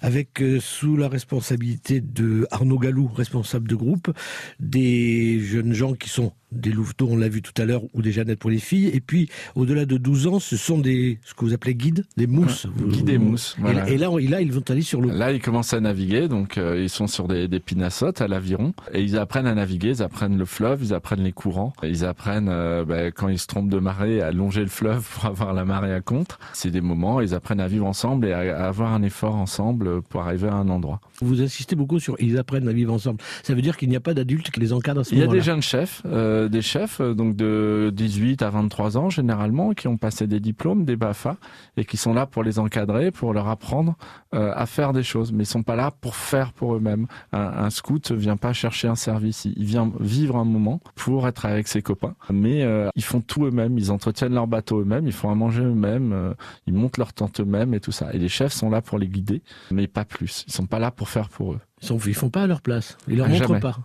avec 0.02 0.40
euh, 0.40 0.60
sous 0.60 0.96
la 0.96 1.08
responsabilité 1.08 2.00
de 2.00 2.46
Arnaud 2.50 2.78
Galou, 2.78 3.08
responsable 3.08 3.68
de 3.68 3.74
groupe, 3.74 4.12
des 4.60 5.40
jeunes 5.40 5.72
gens 5.72 5.94
qui 5.94 6.08
sont 6.08 6.32
des 6.52 6.70
louveteaux, 6.72 7.08
on 7.10 7.16
l'a 7.16 7.28
vu 7.28 7.42
tout 7.42 7.52
à 7.60 7.64
l'heure, 7.64 7.82
ou 7.94 8.02
des 8.02 8.12
Jeannettes 8.12 8.38
pour 8.38 8.50
les 8.50 8.58
filles. 8.58 8.88
Et 8.94 9.00
puis, 9.00 9.28
au-delà 9.54 9.84
de 9.84 9.96
12 9.96 10.26
ans, 10.28 10.38
ce 10.40 10.56
sont 10.56 10.78
des, 10.78 11.18
ce 11.24 11.34
que 11.34 11.44
vous 11.44 11.52
appelez 11.52 11.74
guides, 11.74 12.04
des 12.16 12.26
mousses. 12.26 12.66
guides 12.88 13.08
et 13.10 13.18
mousses. 13.18 13.56
Voilà. 13.58 13.88
Et, 13.88 13.96
là, 13.98 14.08
là, 14.28 14.40
ils 14.40 14.52
vont 14.52 14.62
aller 14.68 14.82
sur 14.82 15.00
l'eau. 15.00 15.10
Là, 15.10 15.32
ils 15.32 15.40
commencent 15.40 15.74
à 15.74 15.80
naviguer, 15.80 16.28
donc 16.28 16.58
euh, 16.58 16.80
ils 16.80 16.88
sont 16.88 17.06
sur 17.06 17.28
des, 17.28 17.48
des 17.48 17.60
pinassotes 17.60 18.20
à 18.20 18.28
l'aviron, 18.28 18.72
et 18.92 19.02
ils 19.02 19.16
apprennent 19.18 19.46
à 19.46 19.54
naviguer, 19.54 19.88
ils 19.90 20.02
apprennent 20.02 20.38
le 20.38 20.44
fleuve, 20.44 20.80
ils 20.82 20.94
apprennent 20.94 21.22
les 21.22 21.32
courants, 21.32 21.72
ils 21.82 22.04
apprennent, 22.04 22.48
euh, 22.48 22.84
bah, 22.84 23.10
quand 23.10 23.28
ils 23.28 23.38
se 23.38 23.46
trompent 23.46 23.70
de 23.70 23.78
marée, 23.78 24.20
à 24.20 24.30
longer 24.32 24.60
le 24.62 24.68
fleuve 24.68 25.06
pour 25.14 25.26
avoir 25.26 25.52
la 25.54 25.64
marée 25.64 25.92
à 25.92 26.00
contre. 26.00 26.38
C'est 26.52 26.70
des 26.70 26.80
moments, 26.80 27.20
ils 27.20 27.34
apprennent 27.34 27.60
à 27.60 27.68
vivre 27.68 27.86
ensemble 27.86 28.26
et 28.26 28.32
à, 28.32 28.64
à 28.64 28.68
avoir 28.68 28.92
un 28.92 29.02
effort 29.02 29.36
ensemble 29.36 30.02
pour 30.02 30.22
arriver 30.22 30.48
à 30.48 30.54
un 30.54 30.68
endroit. 30.68 31.00
Vous 31.20 31.42
insistez 31.42 31.76
beaucoup 31.76 31.98
sur 31.98 32.16
ils 32.20 32.38
apprennent 32.38 32.68
à 32.68 32.72
vivre 32.72 32.92
ensemble. 32.92 33.20
Ça 33.42 33.54
veut 33.54 33.62
dire 33.62 33.76
qu'il 33.76 33.88
n'y 33.88 33.96
a 33.96 34.00
pas 34.00 34.14
d'adultes 34.14 34.50
qui 34.50 34.60
les 34.60 34.72
encadrent 34.72 35.00
à 35.00 35.04
ce 35.04 35.12
Il 35.12 35.18
y 35.18 35.22
a 35.22 35.24
moment-là. 35.24 35.38
des 35.40 35.44
jeunes 35.44 35.62
chefs, 35.62 36.02
euh, 36.06 36.37
des 36.46 36.62
chefs 36.62 37.00
donc 37.00 37.34
de 37.34 37.90
18 37.92 38.42
à 38.42 38.50
23 38.50 38.96
ans 38.98 39.10
généralement, 39.10 39.72
qui 39.72 39.88
ont 39.88 39.96
passé 39.96 40.26
des 40.26 40.38
diplômes, 40.38 40.84
des 40.84 40.94
BAFA, 40.96 41.36
et 41.76 41.84
qui 41.84 41.96
sont 41.96 42.12
là 42.14 42.26
pour 42.26 42.44
les 42.44 42.58
encadrer, 42.58 43.10
pour 43.10 43.32
leur 43.32 43.48
apprendre 43.48 43.96
euh, 44.34 44.52
à 44.54 44.66
faire 44.66 44.92
des 44.92 45.02
choses. 45.02 45.32
Mais 45.32 45.44
ils 45.44 45.46
sont 45.46 45.62
pas 45.62 45.74
là 45.74 45.90
pour 45.90 46.14
faire 46.14 46.52
pour 46.52 46.74
eux-mêmes. 46.76 47.06
Un, 47.32 47.40
un 47.40 47.70
scout 47.70 48.12
vient 48.12 48.36
pas 48.36 48.52
chercher 48.52 48.86
un 48.88 48.94
service, 48.94 49.46
il 49.46 49.64
vient 49.64 49.90
vivre 49.98 50.36
un 50.36 50.44
moment 50.44 50.80
pour 50.94 51.26
être 51.26 51.46
avec 51.46 51.66
ses 51.66 51.82
copains. 51.82 52.14
Mais 52.30 52.62
euh, 52.62 52.90
ils 52.94 53.02
font 53.04 53.20
tout 53.20 53.46
eux-mêmes, 53.46 53.78
ils 53.78 53.90
entretiennent 53.90 54.34
leur 54.34 54.46
bateau 54.46 54.80
eux-mêmes, 54.82 55.06
ils 55.06 55.12
font 55.12 55.30
à 55.30 55.34
manger 55.34 55.62
eux-mêmes, 55.62 56.12
euh, 56.12 56.34
ils 56.66 56.74
montent 56.74 56.98
leur 56.98 57.12
tente 57.14 57.40
eux-mêmes 57.40 57.72
et 57.74 57.80
tout 57.80 57.92
ça. 57.92 58.12
Et 58.12 58.18
les 58.18 58.28
chefs 58.28 58.52
sont 58.52 58.68
là 58.70 58.82
pour 58.82 58.98
les 58.98 59.08
guider, 59.08 59.42
mais 59.70 59.86
pas 59.86 60.04
plus. 60.04 60.44
Ils 60.46 60.52
sont 60.52 60.66
pas 60.66 60.78
là 60.78 60.90
pour 60.90 61.08
faire 61.08 61.28
pour 61.30 61.54
eux. 61.54 61.60
Ils, 61.80 61.86
sont, 61.86 61.98
ils 61.98 62.14
font 62.14 62.28
pas 62.30 62.42
à 62.42 62.46
leur 62.46 62.60
place. 62.60 62.98
Ils 63.08 63.16
leur 63.16 63.26
Ah, 63.26 63.30
montrent 63.30 63.46
jamais. 63.48 63.60
pas. 63.60 63.76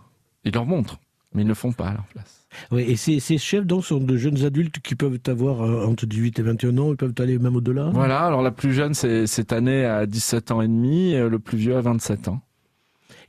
Ils 0.44 0.52
leur 0.52 0.66
montrent, 0.66 0.98
mais 1.34 1.42
ils 1.42 1.46
ne 1.46 1.50
le 1.50 1.54
font 1.54 1.72
pas 1.72 1.88
à 1.88 1.92
leur 1.92 2.04
place. 2.06 2.46
Oui, 2.70 2.82
et 2.82 2.96
ces, 2.96 3.20
ces 3.20 3.38
chefs 3.38 3.66
donc 3.66 3.84
sont 3.84 3.98
de 3.98 4.16
jeunes 4.16 4.44
adultes 4.44 4.78
qui 4.80 4.94
peuvent 4.94 5.18
avoir 5.26 5.62
euh, 5.62 5.86
entre 5.86 6.06
18 6.06 6.38
et 6.38 6.42
21 6.42 6.78
ans, 6.78 6.90
ils 6.90 6.96
peuvent 6.96 7.14
aller 7.18 7.38
même 7.38 7.56
au-delà? 7.56 7.90
Voilà, 7.92 8.20
alors 8.20 8.42
la 8.42 8.52
plus 8.52 8.72
jeune, 8.72 8.94
c'est 8.94 9.26
cette 9.26 9.52
année 9.52 9.84
à 9.84 10.06
17 10.06 10.50
ans 10.52 10.62
et 10.62 10.68
demi, 10.68 11.12
et 11.12 11.28
le 11.28 11.38
plus 11.38 11.58
vieux 11.58 11.76
à 11.76 11.80
27 11.80 12.28
ans. 12.28 12.40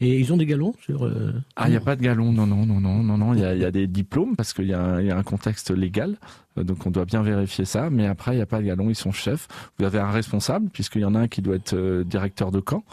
Et 0.02 0.20
ils 0.20 0.34
ont 0.34 0.38
des 0.38 0.46
galons 0.46 0.74
sur. 0.82 1.06
Euh, 1.06 1.32
ah, 1.56 1.68
il 1.68 1.72
n'y 1.72 1.78
a 1.78 1.82
pas 1.82 1.96
de 1.96 2.02
galons, 2.02 2.32
non, 2.32 2.46
non, 2.46 2.66
non, 2.66 2.80
non, 2.80 3.02
non, 3.02 3.18
non. 3.18 3.34
Il 3.34 3.40
y 3.40 3.46
a, 3.46 3.56
y 3.56 3.64
a, 3.64 3.72
des 3.72 3.88
diplômes 3.88 4.36
parce 4.36 4.54
qu'il 4.54 4.66
y, 4.66 4.70
y, 4.70 4.74
a 4.74 5.18
un 5.18 5.24
contexte 5.24 5.72
légal, 5.72 6.18
euh, 6.58 6.64
donc 6.64 6.86
on 6.86 6.92
doit 6.92 7.06
bien 7.06 7.22
vérifier 7.22 7.66
ça. 7.66 7.90
Mais 7.90 8.06
après, 8.06 8.34
il 8.34 8.38
n'y 8.38 8.42
a 8.42 8.46
pas 8.46 8.60
de 8.60 8.66
galons, 8.66 8.90
ils 8.90 8.96
sont 8.96 9.12
chefs. 9.12 9.48
Vous 9.80 9.86
avez 9.86 10.00
un 10.00 10.12
responsable 10.12 10.70
puisqu'il 10.70 11.02
y 11.02 11.06
en 11.06 11.16
a 11.16 11.20
un 11.20 11.28
qui 11.28 11.42
doit 11.42 11.56
être 11.56 11.74
euh, 11.74 12.04
directeur 12.04 12.52
de 12.52 12.60
camp. 12.60 12.84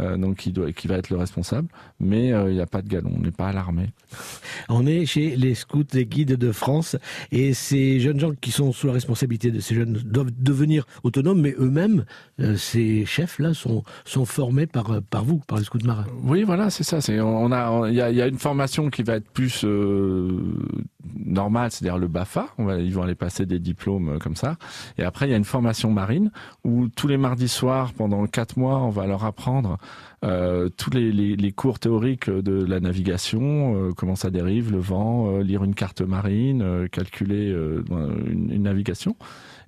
Euh, 0.00 0.16
donc 0.16 0.36
qui, 0.36 0.52
doit, 0.52 0.72
qui 0.72 0.88
va 0.88 0.96
être 0.96 1.10
le 1.10 1.18
responsable, 1.18 1.68
mais 2.00 2.32
euh, 2.32 2.50
il 2.50 2.54
n'y 2.54 2.62
a 2.62 2.66
pas 2.66 2.80
de 2.80 2.88
galon, 2.88 3.12
on 3.14 3.20
n'est 3.20 3.30
pas 3.30 3.48
à 3.48 3.52
l'armée. 3.52 3.90
On 4.70 4.86
est 4.86 5.04
chez 5.04 5.36
les 5.36 5.54
scouts 5.54 5.84
et 5.92 6.06
guides 6.06 6.36
de 6.36 6.50
France, 6.50 6.96
et 7.30 7.52
ces 7.52 8.00
jeunes 8.00 8.18
gens 8.18 8.32
qui 8.32 8.52
sont 8.52 8.72
sous 8.72 8.86
la 8.86 8.94
responsabilité 8.94 9.50
de 9.50 9.60
ces 9.60 9.74
jeunes 9.74 9.92
doivent 9.92 10.30
devenir 10.34 10.86
autonomes, 11.02 11.42
mais 11.42 11.54
eux-mêmes, 11.58 12.06
euh, 12.40 12.56
ces 12.56 13.04
chefs-là, 13.04 13.52
sont, 13.52 13.84
sont 14.06 14.24
formés 14.24 14.66
par, 14.66 15.02
par 15.02 15.24
vous, 15.24 15.40
par 15.40 15.58
les 15.58 15.64
scouts 15.64 15.84
marins. 15.84 16.06
Oui, 16.22 16.42
voilà, 16.42 16.70
c'est 16.70 16.84
ça. 16.84 17.02
C'est, 17.02 17.20
on 17.20 17.52
a, 17.52 17.88
il 17.90 17.94
y 17.94 18.00
a, 18.00 18.10
y 18.10 18.22
a, 18.22 18.28
une 18.28 18.38
formation 18.38 18.88
qui 18.88 19.02
va 19.02 19.16
être 19.16 19.28
plus 19.28 19.62
normale, 21.24 21.70
c'est-à-dire 21.70 21.98
le 21.98 22.08
BAFA. 22.08 22.48
On 22.56 22.64
va, 22.64 22.78
ils 22.78 22.94
vont 22.94 23.02
aller 23.02 23.14
passer 23.14 23.44
des 23.44 23.58
diplômes 23.58 24.18
comme 24.20 24.36
ça. 24.36 24.56
Et 24.96 25.02
après, 25.02 25.28
il 25.28 25.32
y 25.32 25.34
a 25.34 25.36
une 25.36 25.44
formation 25.44 25.90
marine 25.90 26.30
où 26.64 26.88
tous 26.88 27.08
les 27.08 27.18
mardis 27.18 27.48
soirs, 27.48 27.92
pendant 27.92 28.26
quatre 28.26 28.56
mois, 28.56 28.78
on 28.78 28.90
va 28.90 29.06
leur 29.06 29.24
apprendre 29.24 29.78
euh, 30.24 30.68
tous 30.76 30.90
les, 30.90 31.52
cours 31.52 31.78
théoriques 31.78 32.30
de 32.30 32.64
la 32.64 32.80
navigation, 32.80 33.74
euh, 33.74 33.90
comment 33.96 34.14
ça 34.14 34.30
dérive, 34.30 34.70
le 34.70 34.78
vent, 34.78 35.32
euh, 35.32 35.42
lire 35.42 35.64
une 35.64 35.74
carte 35.74 36.00
marine, 36.00 36.88
calculer 36.90 37.50
une, 37.50 38.62
navigation. 38.62 39.16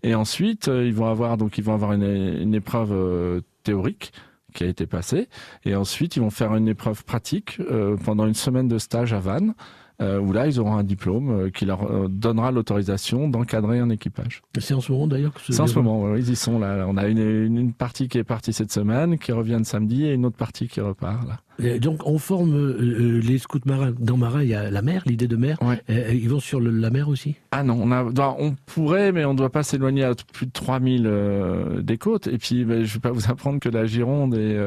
Et 0.02 0.14
ensuite, 0.14 0.68
ils 0.68 0.94
vont 0.94 1.06
avoir 1.06 1.36
donc 1.36 1.58
ils 1.58 1.64
vont 1.64 1.74
avoir 1.74 1.92
une, 1.92 2.54
épreuve 2.54 3.42
théorique 3.62 4.12
qui 4.52 4.64
a 4.64 4.68
été 4.68 4.86
passée. 4.86 5.28
Et 5.64 5.74
ensuite, 5.74 6.16
ils 6.16 6.20
vont 6.20 6.30
faire 6.30 6.54
une 6.54 6.68
épreuve 6.68 7.04
pratique 7.04 7.60
pendant 8.04 8.26
une 8.26 8.34
semaine 8.34 8.68
de 8.68 8.78
stage 8.78 9.12
à 9.12 9.18
Vannes 9.18 9.54
où 10.00 10.32
là, 10.32 10.46
ils 10.46 10.58
auront 10.58 10.76
un 10.76 10.82
diplôme 10.82 11.30
euh, 11.30 11.50
qui 11.50 11.66
leur 11.66 11.90
euh, 11.90 12.08
donnera 12.08 12.50
l'autorisation 12.50 13.28
d'encadrer 13.28 13.78
un 13.78 13.90
équipage. 13.90 14.42
C'est 14.58 14.74
en 14.74 14.80
ce 14.80 14.92
moment 14.92 15.06
d'ailleurs 15.06 15.32
que 15.32 15.40
C'est 15.40 15.60
en 15.60 15.66
ce 15.66 15.76
moment, 15.76 16.02
oui, 16.02 16.20
ils 16.20 16.30
y 16.30 16.36
sont 16.36 16.58
là. 16.58 16.84
On 16.88 16.96
a 16.96 17.06
une, 17.06 17.18
une, 17.18 17.72
partie 17.72 18.08
qui 18.08 18.18
est 18.18 18.24
partie 18.24 18.52
cette 18.52 18.72
semaine, 18.72 19.18
qui 19.18 19.32
revient 19.32 19.58
de 19.58 19.66
samedi, 19.66 20.04
et 20.04 20.14
une 20.14 20.26
autre 20.26 20.36
partie 20.36 20.68
qui 20.68 20.80
repart 20.80 21.26
là. 21.28 21.40
Et 21.62 21.78
donc 21.78 22.00
on 22.04 22.18
forme 22.18 22.54
euh, 22.54 23.20
les 23.20 23.38
scouts 23.38 23.60
marins. 23.64 23.92
Dans 23.98 24.16
marin, 24.16 24.42
il 24.42 24.48
y 24.48 24.54
a 24.54 24.70
la 24.70 24.82
mer, 24.82 25.02
l'idée 25.06 25.28
de 25.28 25.36
mer. 25.36 25.56
Ouais. 25.62 25.80
Euh, 25.88 26.12
ils 26.12 26.28
vont 26.28 26.40
sur 26.40 26.58
le, 26.60 26.70
la 26.70 26.90
mer 26.90 27.08
aussi? 27.08 27.36
Ah 27.52 27.62
non, 27.62 27.78
on, 27.80 27.92
a, 27.92 28.04
on 28.38 28.56
pourrait, 28.66 29.12
mais 29.12 29.24
on 29.24 29.32
ne 29.32 29.38
doit 29.38 29.50
pas 29.50 29.62
s'éloigner 29.62 30.02
à 30.04 30.14
plus 30.32 30.46
de 30.46 30.52
3000 30.52 31.04
euh, 31.06 31.82
des 31.82 31.98
côtes. 31.98 32.26
Et 32.26 32.38
puis, 32.38 32.64
ben, 32.64 32.84
je 32.84 32.90
ne 32.90 32.94
vais 32.94 33.00
pas 33.00 33.12
vous 33.12 33.30
apprendre 33.30 33.60
que 33.60 33.68
la 33.68 33.86
Gironde 33.86 34.34
est, 34.34 34.58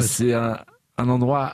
c'est 0.00 0.32
un, 0.32 0.58
un, 0.96 1.08
endroit 1.08 1.52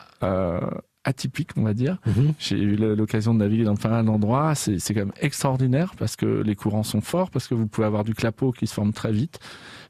atypique, 1.05 1.51
on 1.57 1.63
va 1.63 1.75
dire. 1.75 1.99
Mmh. 2.07 2.11
J'ai 2.39 2.59
eu 2.59 2.77
l'occasion 2.77 3.35
de 3.35 3.39
naviguer 3.39 3.65
dans 3.65 3.77
pas 3.77 3.89
mal 3.89 4.05
d'endroits. 4.05 4.55
C'est 4.55 4.79
quand 4.95 5.01
même 5.01 5.13
extraordinaire 5.21 5.93
parce 5.99 6.17
que 6.17 6.27
les 6.27 6.55
courants 6.55 6.83
sont 6.83 7.01
forts, 7.01 7.31
parce 7.31 7.49
que 7.49 7.55
vous 7.55 7.67
pouvez 7.67 7.87
avoir 7.87 8.05
du 8.05 8.15
clapot 8.15 8.53
qui 8.53 8.67
se 8.67 8.75
forme 8.75 8.93
très 8.93 9.13
vite, 9.13 9.39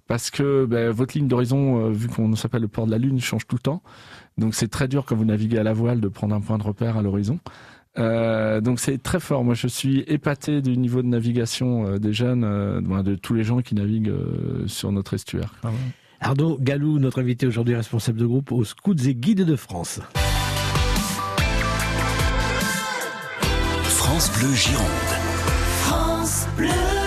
parce 0.06 0.30
que 0.30 0.64
ben, 0.66 0.90
votre 0.90 1.16
ligne 1.16 1.28
d'horizon, 1.28 1.86
euh, 1.86 1.90
vu 1.90 2.08
qu'on 2.08 2.34
s'appelle 2.36 2.62
le 2.62 2.68
port 2.68 2.86
de 2.86 2.90
la 2.90 2.98
Lune, 2.98 3.20
change 3.20 3.46
tout 3.46 3.56
le 3.56 3.62
temps. 3.62 3.82
Donc 4.36 4.54
c'est 4.54 4.68
très 4.68 4.88
dur 4.88 5.04
quand 5.04 5.16
vous 5.16 5.24
naviguez 5.24 5.58
à 5.58 5.64
la 5.64 5.72
voile 5.72 6.00
de 6.00 6.08
prendre 6.08 6.34
un 6.34 6.40
point 6.40 6.58
de 6.58 6.62
repère 6.62 6.96
à 6.96 7.02
l'horizon. 7.02 7.40
Euh, 7.98 8.60
donc 8.60 8.80
c'est 8.80 9.02
très 9.02 9.20
fort. 9.20 9.44
Moi, 9.44 9.54
je 9.54 9.66
suis 9.66 10.00
épaté 10.06 10.62
du 10.62 10.76
niveau 10.76 11.02
de 11.02 11.08
navigation 11.08 11.86
euh, 11.86 11.98
des 11.98 12.12
jeunes, 12.12 12.44
euh, 12.44 13.02
de 13.02 13.14
tous 13.14 13.34
les 13.34 13.44
gens 13.44 13.60
qui 13.60 13.74
naviguent 13.74 14.14
sur 14.66 14.92
notre 14.92 15.14
estuaire. 15.14 15.54
Ah. 15.64 15.70
Arnaud 16.20 16.58
Galou, 16.60 16.98
notre 16.98 17.20
invité 17.20 17.46
aujourd'hui, 17.46 17.74
responsable 17.74 18.18
de 18.18 18.26
groupe 18.26 18.50
aux 18.52 18.64
Scouts 18.64 19.06
et 19.06 19.14
Guides 19.14 19.44
de 19.44 19.56
France. 19.56 20.00
France 24.08 24.30
Bleu 24.30 24.54
Gironde. 24.54 24.88
France 25.82 26.46
Bleu. 26.56 26.97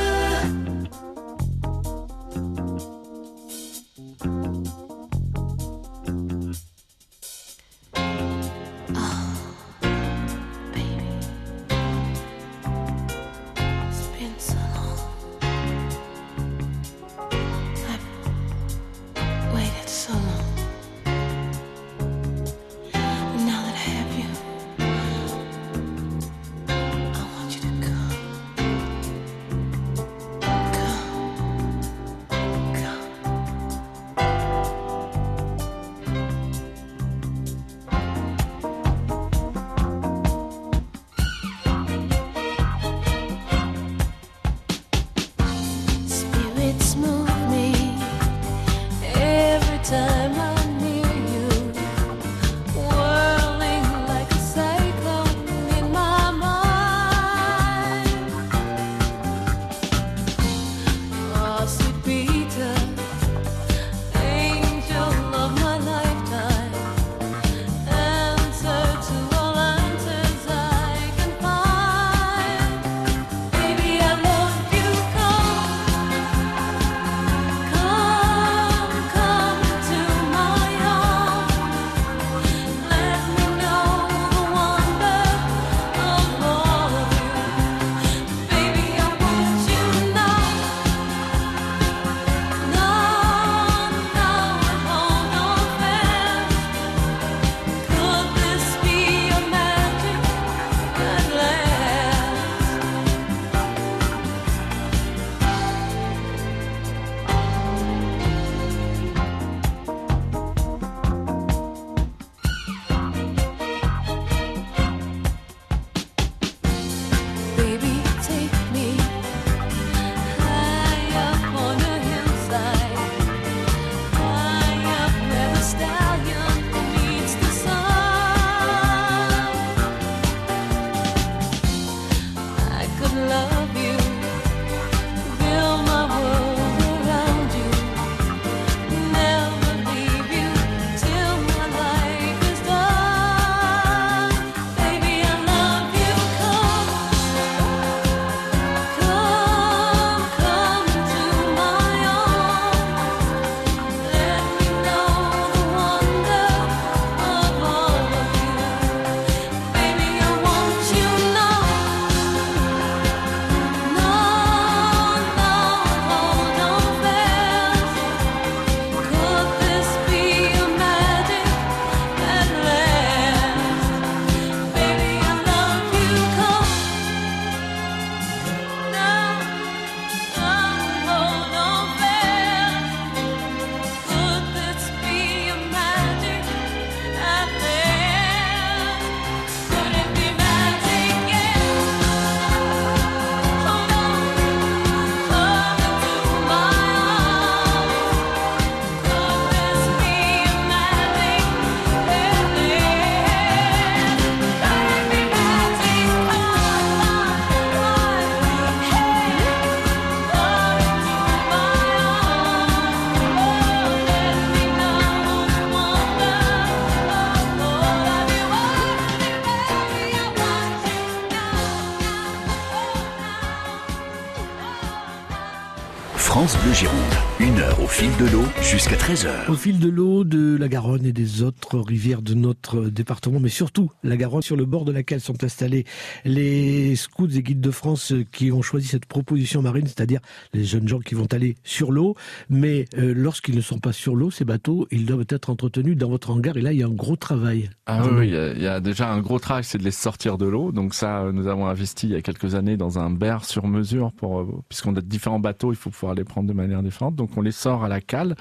Fil 227.92 228.10
de 228.18 228.32
l'eau 228.32 228.44
jusqu'à 228.62 228.96
13h. 228.96 229.50
Au 229.50 229.54
fil 229.54 229.78
de 229.78 229.90
l'eau 229.90 230.24
de 230.24 230.56
la 230.58 230.70
Garonne 230.70 231.06
et 231.06 231.12
des 231.12 231.44
autres 231.44 231.78
rivières 231.78 232.22
de 232.22 232.34
notre 232.34 232.86
département, 232.86 233.42
mais 233.42 233.50
surtout 233.50 233.92
la 234.04 234.16
Garonne 234.16 234.42
sur 234.42 234.56
le 234.56 234.64
bord 234.66 234.86
de 234.86 234.94
laquelle 234.94 235.20
sont 235.20 235.44
installés 235.44 235.84
les 236.24 236.96
scouts 236.96 237.28
et 237.28 237.44
guides 237.44 237.60
de 237.60 237.70
France 237.70 238.14
qui 238.32 238.50
ont 238.52 238.62
choisi 238.62 238.88
cette 238.88 239.06
proposition 239.06 239.62
marine, 239.62 239.86
c'est-à-dire 239.88 240.22
les 240.54 240.64
jeunes 240.64 240.88
gens 240.88 241.00
qui 241.00 241.16
vont 241.16 241.28
aller 241.32 241.56
sur 241.66 241.92
l'eau. 241.92 242.16
Mais 242.50 242.86
euh, 242.98 243.14
lorsqu'ils 243.14 243.58
ne 243.58 243.62
sont 243.62 243.80
pas 243.80 243.92
sur 243.92 244.16
l'eau, 244.16 244.32
ces 244.32 244.46
bateaux, 244.46 244.88
ils 244.90 245.06
doivent 245.06 245.26
être 245.28 245.50
entretenus 245.50 245.98
dans 245.98 246.10
votre 246.10 246.32
hangar 246.32 246.56
et 246.56 246.62
là, 246.62 246.72
il 246.72 246.80
y 246.80 246.84
a 246.84 246.88
un 246.88 246.92
gros 246.92 247.18
travail. 247.18 247.70
Ah 247.88 248.04
oui, 248.10 248.30
il 248.30 248.34
y, 248.34 248.38
a, 248.38 248.54
il 248.54 248.62
y, 248.62 248.68
a, 248.68 248.80
déjà 248.80 249.12
un 249.12 249.20
gros 249.20 249.38
travail, 249.38 249.66
c'est 249.66 249.78
de 249.78 249.84
les 249.84 249.92
sortir 249.92 250.38
de 250.38 250.46
l'eau. 250.46 250.72
Donc 250.72 250.94
ça, 250.94 251.30
nous 251.34 251.48
avons 251.48 251.68
investi 251.68 252.08
il 252.08 252.14
y 252.14 252.16
a 252.16 252.22
quelques 252.22 252.56
années 252.56 252.78
dans 252.78 253.00
un 253.00 253.10
berre 253.10 253.44
sur 253.44 253.68
mesure 253.68 254.14
pour, 254.14 254.64
puisqu'on 254.70 254.96
a 254.96 255.02
différents 255.02 255.42
bateaux, 255.42 255.74
il 255.74 255.78
faut 255.78 255.90
pouvoir 255.90 256.16
les 256.16 256.24
prendre 256.24 256.48
de 256.48 256.54
manière 256.54 256.82
différente. 256.82 257.16
Donc 257.16 257.38
on 257.38 257.42
les 257.42 257.52
sort 257.52 257.81
à 257.84 257.90
la 257.90 258.02
cale, 258.02 258.36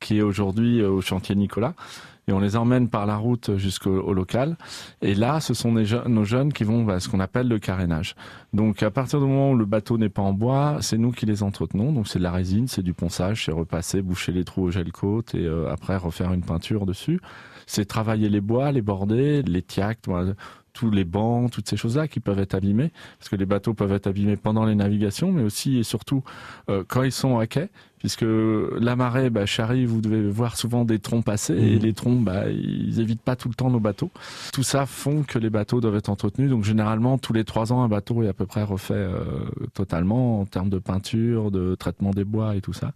qui 0.00 0.18
est 0.18 0.22
aujourd'hui 0.22 0.80
euh, 0.80 0.90
au 0.90 1.00
chantier 1.00 1.34
Nicolas 1.34 1.74
et 2.26 2.32
on 2.32 2.40
les 2.40 2.56
emmène 2.56 2.88
par 2.88 3.06
la 3.06 3.16
route 3.16 3.56
jusqu'au 3.56 4.12
local. 4.12 4.56
Et 5.02 5.14
là, 5.14 5.40
ce 5.40 5.54
sont 5.54 5.72
nos 5.72 6.24
jeunes 6.24 6.52
qui 6.52 6.64
vont 6.64 6.88
à 6.88 7.00
ce 7.00 7.08
qu'on 7.08 7.20
appelle 7.20 7.48
le 7.48 7.58
carénage. 7.58 8.14
Donc, 8.52 8.82
à 8.82 8.90
partir 8.90 9.20
du 9.20 9.26
moment 9.26 9.50
où 9.50 9.56
le 9.56 9.66
bateau 9.66 9.98
n'est 9.98 10.08
pas 10.08 10.22
en 10.22 10.32
bois, 10.32 10.78
c'est 10.80 10.98
nous 10.98 11.12
qui 11.12 11.26
les 11.26 11.42
entretenons. 11.42 11.92
Donc, 11.92 12.08
c'est 12.08 12.18
de 12.18 12.24
la 12.24 12.32
résine, 12.32 12.66
c'est 12.66 12.82
du 12.82 12.94
ponçage, 12.94 13.44
c'est 13.44 13.52
repasser, 13.52 14.00
boucher 14.02 14.32
les 14.32 14.44
trous 14.44 14.64
au 14.64 14.70
gel 14.70 14.90
côte 14.92 15.34
et 15.34 15.44
euh, 15.44 15.70
après 15.70 15.96
refaire 15.96 16.32
une 16.32 16.44
peinture 16.44 16.86
dessus. 16.86 17.20
C'est 17.66 17.84
travailler 17.84 18.28
les 18.28 18.40
bois, 18.40 18.72
les 18.72 18.82
bordées, 18.82 19.42
les 19.42 19.62
tiacs, 19.62 20.00
tous 20.72 20.90
les 20.90 21.04
bancs, 21.04 21.50
toutes 21.50 21.68
ces 21.68 21.76
choses-là 21.76 22.08
qui 22.08 22.20
peuvent 22.20 22.40
être 22.40 22.54
abîmés, 22.54 22.90
parce 23.18 23.28
que 23.28 23.36
les 23.36 23.46
bateaux 23.46 23.74
peuvent 23.74 23.92
être 23.92 24.08
abîmés 24.08 24.36
pendant 24.36 24.64
les 24.64 24.74
navigations, 24.74 25.30
mais 25.30 25.42
aussi 25.42 25.78
et 25.78 25.82
surtout 25.84 26.24
euh, 26.68 26.82
quand 26.86 27.04
ils 27.04 27.12
sont 27.12 27.38
à 27.38 27.46
quai, 27.46 27.70
puisque 28.04 28.26
la 28.80 28.96
marée 28.96 29.30
bah, 29.30 29.46
charrie, 29.46 29.86
vous 29.86 30.02
devez 30.02 30.28
voir 30.28 30.58
souvent 30.58 30.84
des 30.84 30.98
troncs 30.98 31.24
passer, 31.24 31.54
et 31.54 31.76
mmh. 31.76 31.78
les 31.78 31.92
troncs, 31.94 32.22
bah, 32.22 32.50
ils 32.50 33.00
évitent 33.00 33.22
pas 33.22 33.34
tout 33.34 33.48
le 33.48 33.54
temps 33.54 33.70
nos 33.70 33.80
bateaux. 33.80 34.10
Tout 34.52 34.62
ça 34.62 34.84
font 34.84 35.22
que 35.22 35.38
les 35.38 35.48
bateaux 35.48 35.80
doivent 35.80 35.96
être 35.96 36.10
entretenus, 36.10 36.50
donc 36.50 36.64
généralement 36.64 37.16
tous 37.16 37.32
les 37.32 37.44
trois 37.44 37.72
ans, 37.72 37.82
un 37.82 37.88
bateau 37.88 38.22
est 38.22 38.28
à 38.28 38.34
peu 38.34 38.44
près 38.44 38.62
refait 38.62 38.92
euh, 38.92 39.24
totalement 39.72 40.42
en 40.42 40.44
termes 40.44 40.68
de 40.68 40.78
peinture, 40.78 41.50
de 41.50 41.76
traitement 41.76 42.10
des 42.10 42.24
bois 42.24 42.56
et 42.56 42.60
tout 42.60 42.74
ça. 42.74 42.92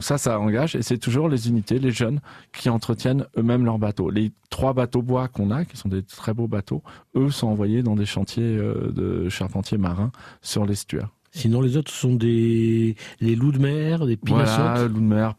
Ça, 0.00 0.18
ça 0.18 0.40
engage 0.40 0.74
et 0.74 0.82
c'est 0.82 0.98
toujours 0.98 1.28
les 1.28 1.48
unités, 1.48 1.78
les 1.78 1.92
jeunes 1.92 2.18
qui 2.52 2.70
entretiennent 2.70 3.26
eux-mêmes 3.38 3.64
leurs 3.64 3.78
bateaux. 3.78 4.10
Les 4.10 4.32
trois 4.48 4.72
bateaux 4.72 5.02
bois 5.02 5.28
qu'on 5.28 5.52
a, 5.52 5.64
qui 5.64 5.76
sont 5.76 5.88
des 5.88 6.02
très 6.02 6.34
beaux 6.34 6.48
bateaux, 6.48 6.82
eux 7.14 7.30
sont 7.30 7.46
envoyés 7.46 7.84
dans 7.84 7.94
des 7.94 8.06
chantiers 8.06 8.56
euh, 8.56 8.90
de 8.90 9.28
charpentiers 9.28 9.78
marins 9.78 10.10
sur 10.42 10.66
l'estuaire. 10.66 11.10
Sinon, 11.32 11.60
les 11.60 11.76
autres 11.76 11.92
sont 11.92 12.14
des 12.14 12.96
les 13.20 13.36
loups 13.36 13.52
de 13.52 13.58
mer, 13.58 14.04
des 14.06 14.16
pinassotes. 14.16 14.58
Voilà, 14.58 14.88
loups 14.88 15.00
de 15.00 15.04
mer. 15.04 15.34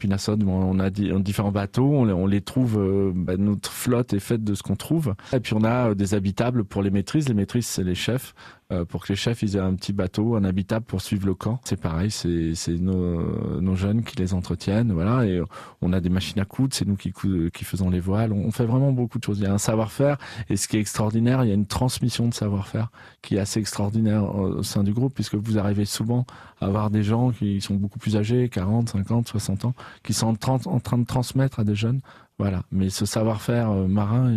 On 0.47 0.79
a 0.79 0.89
différents 0.89 1.51
bateaux. 1.51 1.91
On 1.93 2.05
les, 2.05 2.13
on 2.13 2.27
les 2.27 2.41
trouve. 2.41 2.79
Euh, 2.79 3.11
bah, 3.13 3.35
notre 3.37 3.71
flotte 3.71 4.13
est 4.13 4.19
faite 4.19 4.43
de 4.43 4.55
ce 4.55 4.63
qu'on 4.63 4.75
trouve. 4.75 5.15
Et 5.33 5.39
puis 5.39 5.53
on 5.53 5.63
a 5.63 5.89
euh, 5.89 5.95
des 5.95 6.13
habitables 6.13 6.63
pour 6.63 6.81
les 6.81 6.91
maîtrises. 6.91 7.27
Les 7.27 7.33
maîtrises, 7.33 7.65
c'est 7.67 7.83
les 7.83 7.95
chefs. 7.95 8.33
Euh, 8.71 8.85
pour 8.85 9.03
que 9.03 9.09
les 9.09 9.17
chefs 9.17 9.41
ils 9.41 9.57
aient 9.57 9.59
un 9.59 9.73
petit 9.75 9.91
bateau, 9.91 10.35
un 10.35 10.45
habitable 10.45 10.85
pour 10.85 11.01
suivre 11.01 11.25
le 11.25 11.33
camp. 11.33 11.59
C'est 11.65 11.79
pareil, 11.79 12.09
c'est 12.09 12.53
nos, 12.79 13.75
jeunes 13.75 14.03
qui 14.03 14.15
les 14.17 14.33
entretiennent, 14.33 14.93
voilà. 14.93 15.25
Et 15.25 15.41
on 15.81 15.91
a 15.91 15.99
des 15.99 16.09
machines 16.09 16.39
à 16.39 16.45
coudre, 16.45 16.73
c'est 16.73 16.87
nous 16.87 16.95
qui, 16.95 17.11
qui 17.53 17.65
faisons 17.65 17.89
les 17.89 17.99
voiles. 17.99 18.31
On 18.31 18.51
fait 18.51 18.65
vraiment 18.65 18.91
beaucoup 18.91 19.19
de 19.19 19.23
choses. 19.23 19.39
Il 19.39 19.43
y 19.43 19.47
a 19.47 19.53
un 19.53 19.57
savoir-faire 19.57 20.17
et 20.49 20.55
ce 20.55 20.67
qui 20.67 20.77
est 20.77 20.79
extraordinaire, 20.79 21.43
il 21.43 21.49
y 21.49 21.51
a 21.51 21.55
une 21.55 21.65
transmission 21.65 22.27
de 22.27 22.33
savoir-faire 22.33 22.91
qui 23.21 23.35
est 23.35 23.39
assez 23.39 23.59
extraordinaire 23.59 24.23
au 24.35 24.63
sein 24.63 24.83
du 24.83 24.93
groupe 24.93 25.13
puisque 25.13 25.35
vous 25.35 25.57
arrivez 25.57 25.85
souvent 25.85 26.25
à 26.61 26.67
avoir 26.67 26.89
des 26.91 27.03
gens 27.03 27.31
qui 27.31 27.59
sont 27.59 27.75
beaucoup 27.75 27.99
plus 27.99 28.15
âgés, 28.15 28.47
40, 28.47 28.89
50, 28.89 29.27
60 29.27 29.65
ans, 29.65 29.73
qui 30.03 30.13
sont 30.13 30.27
en 30.27 30.79
train 30.79 30.97
de 30.97 31.05
transmettre 31.05 31.59
à 31.59 31.63
des 31.63 31.75
jeunes 31.75 32.01
voilà, 32.41 32.63
mais 32.71 32.89
ce 32.89 33.05
savoir-faire 33.05 33.69
euh, 33.69 33.87
marin 33.87 34.33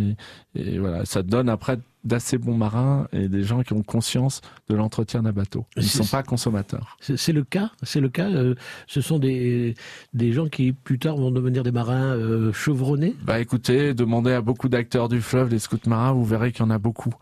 et, 0.53 0.77
voilà, 0.77 1.05
ça 1.05 1.23
donne 1.23 1.49
après 1.49 1.79
d'assez 2.03 2.37
bons 2.37 2.55
marins 2.55 3.07
et 3.11 3.27
des 3.27 3.41
gens 3.41 3.63
qui 3.63 3.73
ont 3.73 3.81
conscience 3.81 4.41
de 4.69 4.75
l'entretien 4.75 5.23
d'un 5.23 5.31
bateau. 5.31 5.65
Ils 5.75 5.81
ne 5.81 5.87
sont 5.87 6.05
pas 6.05 6.21
consommateurs. 6.21 6.99
C'est 6.99 7.33
le 7.33 7.43
cas, 7.43 7.71
c'est 7.81 8.01
le 8.01 8.09
cas. 8.09 8.29
Euh, 8.29 8.53
ce 8.85 9.01
sont 9.01 9.17
des 9.17 9.73
des 10.13 10.33
gens 10.33 10.47
qui 10.49 10.71
plus 10.71 10.99
tard 10.99 11.17
vont 11.17 11.31
devenir 11.31 11.63
des 11.63 11.71
marins 11.71 12.13
euh, 12.13 12.53
chevronnés. 12.53 13.15
Bah 13.23 13.39
écoutez, 13.39 13.95
demandez 13.95 14.33
à 14.33 14.41
beaucoup 14.41 14.69
d'acteurs 14.69 15.09
du 15.09 15.19
fleuve, 15.19 15.49
les 15.49 15.57
scouts 15.57 15.79
marins, 15.87 16.11
vous 16.11 16.25
verrez 16.25 16.51
qu'il 16.51 16.63
y 16.63 16.67
en 16.67 16.69
a 16.69 16.77
beaucoup 16.77 17.15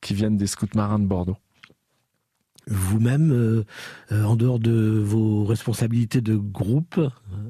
qui 0.00 0.14
viennent 0.14 0.38
des 0.38 0.46
scouts 0.46 0.74
marins 0.74 0.98
de 0.98 1.06
Bordeaux 1.06 1.36
vous-même, 2.66 3.64
en 4.12 4.36
dehors 4.36 4.60
de 4.60 5.02
vos 5.04 5.44
responsabilités 5.44 6.20
de 6.20 6.36
groupe, 6.36 7.00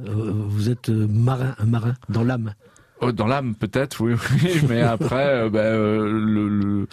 vous 0.07 0.70
êtes 0.70 0.88
marin, 0.88 1.55
un 1.59 1.66
marin 1.66 1.94
dans 2.09 2.24
l'âme. 2.24 2.55
Oh, 3.00 3.12
dans 3.12 3.26
l'âme, 3.26 3.54
peut-être, 3.54 4.02
oui, 4.02 4.14
oui, 4.14 4.60
mais 4.68 4.82
après, 4.82 5.26
euh, 5.26 5.50
ben, 5.50 5.60
euh, 5.60 6.10
le, 6.12 6.48
le, 6.48 6.88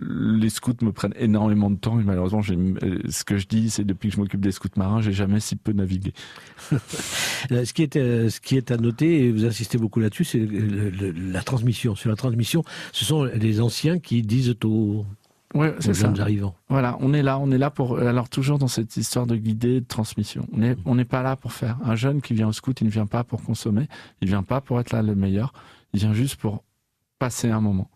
les 0.00 0.50
scouts 0.50 0.74
me 0.82 0.92
prennent 0.92 1.14
énormément 1.18 1.68
de 1.68 1.76
temps 1.76 1.98
et 1.98 2.04
malheureusement, 2.04 2.42
euh, 2.48 2.98
ce 3.08 3.24
que 3.24 3.38
je 3.38 3.48
dis, 3.48 3.68
c'est 3.68 3.84
depuis 3.84 4.08
que 4.08 4.14
je 4.14 4.20
m'occupe 4.20 4.40
des 4.40 4.52
scouts 4.52 4.68
marins, 4.76 5.00
j'ai 5.00 5.12
jamais 5.12 5.40
si 5.40 5.56
peu 5.56 5.72
navigué. 5.72 6.12
ce 6.70 7.72
qui 7.72 7.82
est, 7.82 7.94
ce 7.96 8.40
qui 8.40 8.56
est 8.56 8.70
à 8.70 8.76
noter, 8.76 9.24
et 9.24 9.32
vous 9.32 9.44
insistez 9.46 9.78
beaucoup 9.78 9.98
là-dessus, 9.98 10.24
c'est 10.24 10.46
la 10.48 11.42
transmission. 11.42 11.96
Sur 11.96 12.10
la 12.10 12.16
transmission, 12.16 12.62
ce 12.92 13.04
sont 13.04 13.24
les 13.24 13.60
anciens 13.60 13.98
qui 13.98 14.22
disent 14.22 14.54
aux, 14.64 15.04
Ouais, 15.54 15.74
c'est 15.80 15.94
ça. 15.94 16.12
Voilà, 16.68 16.98
on 17.00 17.14
est 17.14 17.22
là, 17.22 17.38
on 17.38 17.50
est 17.50 17.58
là 17.58 17.70
pour 17.70 17.98
alors 17.98 18.28
toujours 18.28 18.58
dans 18.58 18.68
cette 18.68 18.96
histoire 18.96 19.26
de 19.26 19.34
guider, 19.36 19.80
de 19.80 19.86
transmission. 19.86 20.46
On 20.52 20.58
n'est 20.58 20.76
on 20.84 20.94
n'est 20.94 21.06
pas 21.06 21.22
là 21.22 21.36
pour 21.36 21.52
faire. 21.52 21.78
Un 21.84 21.94
jeune 21.94 22.20
qui 22.20 22.34
vient 22.34 22.48
au 22.48 22.52
scout, 22.52 22.80
il 22.80 22.84
ne 22.84 22.90
vient 22.90 23.06
pas 23.06 23.24
pour 23.24 23.42
consommer, 23.42 23.88
il 24.20 24.28
vient 24.28 24.42
pas 24.42 24.60
pour 24.60 24.78
être 24.78 24.92
là 24.92 25.02
le 25.02 25.14
meilleur, 25.14 25.52
il 25.94 26.00
vient 26.00 26.12
juste 26.12 26.36
pour 26.36 26.64
passer 27.18 27.50
un 27.50 27.60
moment. 27.60 27.90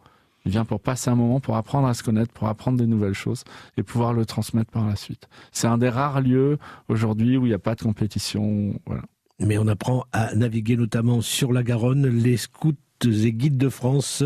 Il 0.45 0.51
vient 0.51 0.65
pour 0.65 0.81
passer 0.81 1.09
un 1.09 1.15
moment, 1.15 1.41
pour 1.41 1.57
apprendre 1.57 1.87
à 1.87 1.95
se 1.95 2.03
connaître, 2.03 2.33
pour 2.33 2.49
apprendre 2.49 2.79
des 2.79 2.87
nouvelles 2.87 3.15
choses 3.15 3.45
et 3.77 3.83
pouvoir 3.83 4.12
le 4.12 4.27
transmettre 4.27 4.71
par 4.71 4.87
la 4.87 4.97
suite. 4.97 5.29
C'est 5.53 5.69
un 5.69 5.79
des 5.79 5.88
rares 5.88 6.21
lieux 6.21 6.59
aujourd'hui 6.88 7.37
où 7.37 7.47
il 7.47 7.51
n'y 7.51 7.55
a 7.55 7.61
pas 7.61 7.77
de 7.77 7.83
compétition. 7.83 8.75
Voilà. 8.87 9.03
Mais 9.38 9.59
on 9.59 9.69
apprend 9.69 10.05
à 10.12 10.35
naviguer 10.35 10.77
notamment 10.77 11.21
sur 11.21 11.53
la 11.53 11.62
Garonne. 11.62 12.07
Les 12.07 12.37
scouts 12.37 12.75
et 13.05 13.33
guides 13.33 13.59
de 13.59 13.69
France 13.69 14.23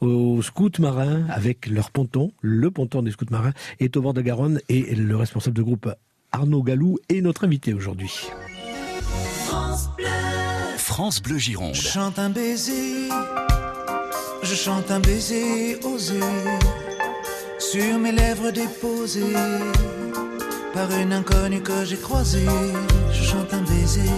aux 0.00 0.40
scouts 0.42 0.70
marins 0.78 1.24
avec 1.28 1.66
leur 1.66 1.90
ponton. 1.90 2.32
Le 2.40 2.70
ponton 2.70 3.02
des 3.02 3.10
scouts 3.10 3.26
marins 3.30 3.52
est 3.80 3.96
au 3.96 4.02
bord 4.02 4.14
de 4.14 4.22
Garonne 4.22 4.60
et 4.68 4.94
le 4.94 5.16
responsable 5.16 5.56
de 5.56 5.62
groupe 5.62 5.90
Arnaud 6.32 6.62
Galou 6.62 6.98
est 7.08 7.20
notre 7.20 7.44
invité 7.44 7.74
aujourd'hui. 7.74 8.26
France 9.46 9.90
Bleu. 9.96 10.06
France 10.76 11.22
Bleu 11.22 11.38
Gironde. 11.38 11.74
Je 11.74 11.82
chante 11.82 12.18
un 12.18 12.30
baiser, 12.30 13.08
je 14.42 14.54
chante 14.54 14.90
un 14.90 15.00
baiser 15.00 15.78
osé 15.84 16.20
sur 17.58 17.98
mes 17.98 18.12
lèvres 18.12 18.50
déposées 18.50 19.34
par 20.72 20.90
une 20.98 21.12
inconnue 21.12 21.62
que 21.62 21.84
j'ai 21.84 21.96
croisée. 21.96 22.46
Je 23.12 23.22
chante 23.22 23.52
un 23.54 23.62
baiser, 23.62 24.10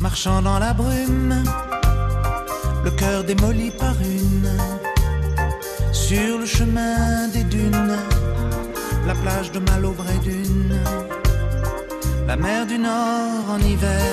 marchant 0.00 0.42
dans 0.42 0.58
la 0.58 0.72
brume 0.72 1.42
le 2.84 2.90
cœur 2.90 3.24
démoli 3.24 3.70
par 3.70 3.94
une, 4.00 4.50
sur 5.92 6.38
le 6.38 6.46
chemin 6.46 7.28
des 7.28 7.44
dunes, 7.44 7.96
la 9.06 9.14
plage 9.14 9.50
de 9.52 9.58
Malaubré 9.58 10.16
d'une, 10.22 10.78
la 12.26 12.36
mer 12.36 12.66
du 12.66 12.78
Nord 12.78 13.44
en 13.50 13.58
hiver, 13.58 14.12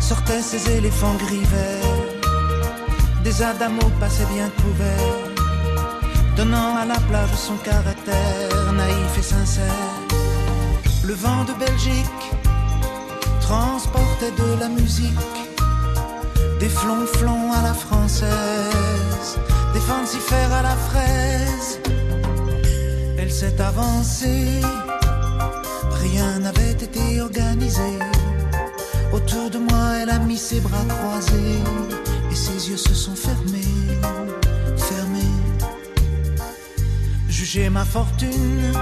sortait 0.00 0.42
ses 0.42 0.70
éléphants 0.78 1.16
gris 1.24 1.44
verts, 1.44 2.04
des 3.24 3.42
adamos 3.42 3.90
passaient 4.00 4.30
bien 4.34 4.50
couverts, 4.62 5.18
donnant 6.36 6.76
à 6.76 6.84
la 6.84 7.00
plage 7.08 7.34
son 7.34 7.56
caractère 7.56 8.72
naïf 8.72 9.18
et 9.18 9.22
sincère. 9.22 9.98
Le 11.04 11.14
vent 11.14 11.44
de 11.44 11.54
Belgique 11.54 12.24
transportait 13.40 14.32
de 14.32 14.60
la 14.60 14.68
musique 14.68 15.47
des 16.58 16.68
flonflons 16.68 17.52
à 17.52 17.62
la 17.62 17.74
française, 17.74 19.38
des 19.74 19.80
fancifères 19.80 20.52
à 20.52 20.62
la 20.62 20.76
fraise. 20.76 21.80
Elle 23.18 23.30
s'est 23.30 23.60
avancée, 23.60 24.60
rien 26.02 26.38
n'avait 26.40 26.72
été 26.72 27.20
organisé. 27.20 27.98
Autour 29.12 29.50
de 29.50 29.58
moi, 29.58 29.98
elle 30.00 30.10
a 30.10 30.18
mis 30.18 30.36
ses 30.36 30.60
bras 30.60 30.84
croisés 30.88 31.62
et 32.30 32.34
ses 32.34 32.70
yeux 32.70 32.76
se 32.76 32.94
sont 32.94 33.14
fermés, 33.14 33.76
fermés. 34.76 35.36
Jugez 37.28 37.70
ma 37.70 37.84
fortune 37.84 38.72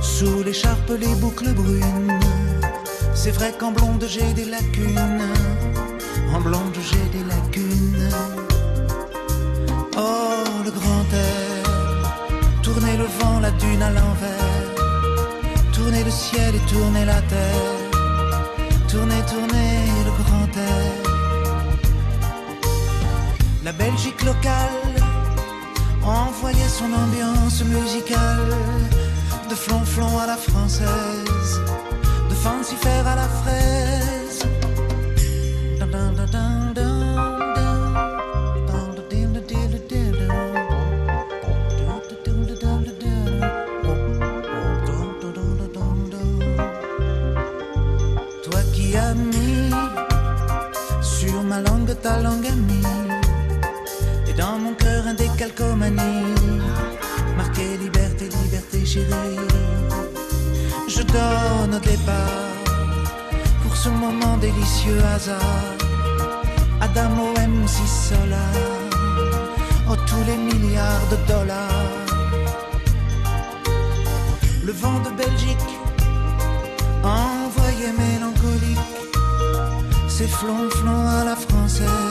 sous 0.00 0.42
l'écharpe, 0.44 0.92
les 0.98 1.14
boucles 1.16 1.52
brunes. 1.52 2.20
C'est 3.14 3.32
vrai 3.32 3.52
qu'en 3.58 3.72
blonde 3.72 4.04
j'ai 4.08 4.32
des 4.34 4.44
lacunes 4.44 5.22
j'ai 6.90 7.18
des 7.18 7.24
lacunes. 7.24 8.08
Oh, 9.96 10.44
le 10.64 10.70
grand 10.70 11.06
air, 11.12 11.62
tourner 12.62 12.96
le 12.96 13.04
vent, 13.04 13.40
la 13.40 13.50
dune 13.52 13.82
à 13.82 13.90
l'envers, 13.90 14.74
tourner 15.72 16.02
le 16.04 16.10
ciel 16.10 16.54
et 16.54 16.72
tourner 16.72 17.04
la 17.04 17.20
terre. 17.22 17.72
Tourner, 18.88 19.22
tourner 19.32 19.72
le 20.06 20.12
grand 20.22 20.50
air. 20.56 20.92
La 23.64 23.72
Belgique 23.72 24.22
locale 24.22 24.94
envoyait 26.04 26.68
son 26.68 26.92
ambiance 26.92 27.64
musicale 27.64 28.54
de 29.50 29.54
flonflon 29.54 30.18
à 30.18 30.26
la 30.26 30.36
française, 30.36 31.60
de 32.30 32.34
fancifère 32.34 33.06
à 33.06 33.16
la 33.16 33.28
fraise. 33.40 33.83
Donne 61.14 61.74
au 61.78 61.84
départ 61.92 62.54
pour 63.62 63.74
ce 63.76 63.88
moment 63.88 64.36
délicieux 64.38 65.00
hasard. 65.14 65.62
Adamo 66.80 67.26
MC 67.54 67.76
Solar, 68.06 68.54
oh 69.90 69.96
tous 70.08 70.24
les 70.30 70.38
milliards 70.48 71.06
de 71.12 71.18
dollars. 71.32 71.90
Le 74.66 74.72
vent 74.72 75.00
de 75.06 75.10
Belgique 75.22 75.72
envoyé 77.04 77.88
mélancolique, 78.02 78.92
c'est 80.08 80.32
flonflon 80.40 81.00
à 81.18 81.24
la 81.30 81.36
française, 81.36 82.03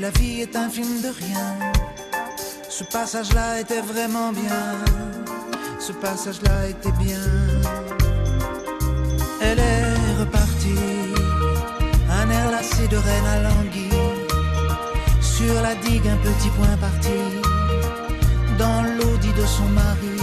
la 0.00 0.10
vie 0.10 0.42
est 0.42 0.54
un 0.54 0.68
film 0.68 1.00
de 1.02 1.08
rien, 1.08 1.58
ce 2.68 2.84
passage-là 2.84 3.60
était 3.60 3.80
vraiment 3.80 4.32
bien, 4.32 4.62
ce 5.80 5.92
passage-là 5.92 6.68
était 6.68 6.92
bien. 6.92 7.24
Elle 9.40 9.58
est 9.58 10.20
repartie, 10.20 11.14
un 12.10 12.30
air 12.30 12.50
lassé 12.50 12.86
de 12.88 12.96
reine 12.96 13.26
à 13.26 13.42
languille 13.42 13.88
sur 15.20 15.54
la 15.62 15.74
digue 15.76 16.06
un 16.06 16.16
petit 16.18 16.50
point 16.50 16.76
parti 16.80 17.18
dans 18.58 18.82
l'audit 18.82 19.34
de 19.34 19.46
son 19.46 19.68
mari. 19.80 20.18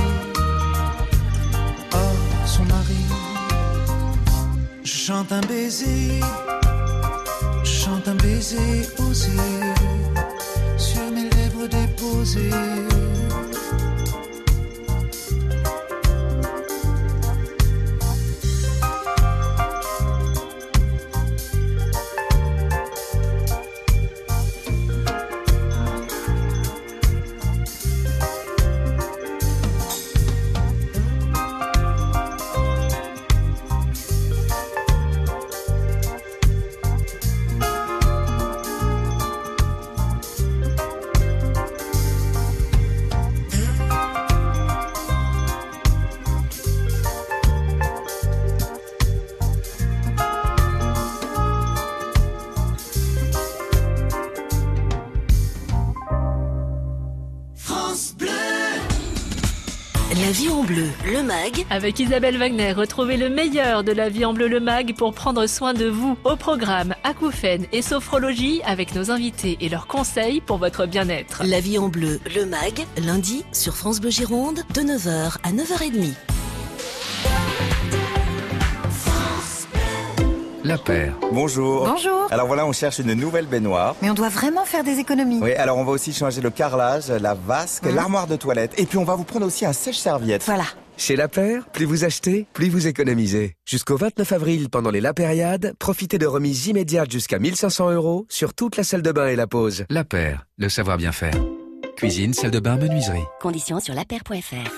Oh, 1.94 2.16
son 2.46 2.66
mari. 2.66 3.06
Je 4.84 4.98
chante 5.06 5.32
un 5.32 5.42
baiser, 5.42 6.20
baiser 8.26 8.90
osé 9.08 9.30
sur 10.78 11.12
mes 11.12 11.30
lèvres 11.30 11.68
déposées. 11.68 12.50
Le 61.06 61.24
mag. 61.24 61.66
Avec 61.70 62.00
Isabelle 62.00 62.38
Wagner, 62.38 62.72
retrouvez 62.72 63.18
le 63.18 63.30
meilleur 63.30 63.84
de 63.84 63.92
la 63.92 64.10
vie 64.10 64.26
en 64.26 64.34
bleu 64.34 64.48
le 64.48 64.60
mag 64.60 64.96
pour 64.96 65.14
prendre 65.14 65.46
soin 65.48 65.74
de 65.74 65.86
vous. 65.86 66.18
Au 66.24 66.36
programme 66.36 66.96
acouphènes 67.04 67.66
et 67.72 67.82
sophrologie 67.82 68.62
avec 68.66 68.96
nos 68.96 69.12
invités 69.12 69.58
et 69.62 69.70
leurs 69.70 69.88
conseils 69.88 70.42
pour 70.42 70.58
votre 70.58 70.86
bien-être. 70.86 71.44
La 71.46 71.60
vie 71.60 71.78
en 71.78 71.90
bleu, 71.90 72.20
le 72.36 72.46
mag, 72.46 72.86
lundi 72.98 73.46
sur 73.52 73.76
France 73.76 74.02
Bleu 74.02 74.10
Gironde 74.10 74.62
de 74.74 74.82
9h 74.82 75.38
à 75.44 75.52
9h30. 75.52 76.14
La 80.64 80.80
paire. 80.80 81.14
Bonjour. 81.32 81.88
Bonjour. 81.88 82.28
Alors 82.32 82.48
voilà, 82.48 82.66
on 82.66 82.72
cherche 82.72 82.98
une 82.98 83.14
nouvelle 83.14 83.46
baignoire. 83.46 83.96
Mais 84.02 84.10
on 84.10 84.16
doit 84.16 84.30
vraiment 84.30 84.66
faire 84.66 84.84
des 84.84 84.98
économies. 84.98 85.40
Oui, 85.40 85.54
alors 85.54 85.78
on 85.78 85.84
va 85.84 85.92
aussi 85.92 86.12
changer 86.12 86.42
le 86.42 86.50
carrelage, 86.50 87.10
la 87.10 87.36
vasque, 87.36 87.86
Hein 87.86 87.92
l'armoire 87.94 88.26
de 88.26 88.36
toilette. 88.36 88.74
Et 88.80 88.88
puis 88.88 88.98
on 88.98 89.04
va 89.04 89.14
vous 89.14 89.26
prendre 89.26 89.46
aussi 89.46 89.68
un 89.68 89.74
sèche-serviette. 89.74 90.44
Voilà. 90.44 90.64
Chez 90.98 91.16
La 91.16 91.28
Paire, 91.28 91.68
plus 91.70 91.86
vous 91.86 92.04
achetez, 92.06 92.48
plus 92.54 92.70
vous 92.70 92.88
économisez. 92.88 93.56
Jusqu'au 93.66 93.98
29 93.98 94.32
avril, 94.32 94.70
pendant 94.70 94.92
les 94.92 95.02
La 95.02 95.14
Périade, 95.14 95.74
profitez 95.78 96.18
de 96.18 96.26
remises 96.26 96.68
immédiates 96.68 97.12
jusqu'à 97.12 97.38
1500 97.38 97.92
euros 97.92 98.26
sur 98.30 98.54
toute 98.54 98.78
la 98.78 98.84
salle 98.84 99.02
de 99.02 99.12
bain 99.12 99.28
et 99.28 99.36
la 99.36 99.48
pause. 99.48 99.86
La 99.90 100.04
Paire, 100.04 100.46
le 100.58 100.70
savoir 100.70 100.98
bien 100.98 101.12
faire. 101.12 101.36
Cuisine, 101.98 102.34
salle 102.34 102.52
de 102.52 102.60
bain, 102.60 102.78
menuiserie. 102.78 103.24
Conditions 103.42 103.80
sur 103.80 103.94
lapaire.fr. 103.94 104.70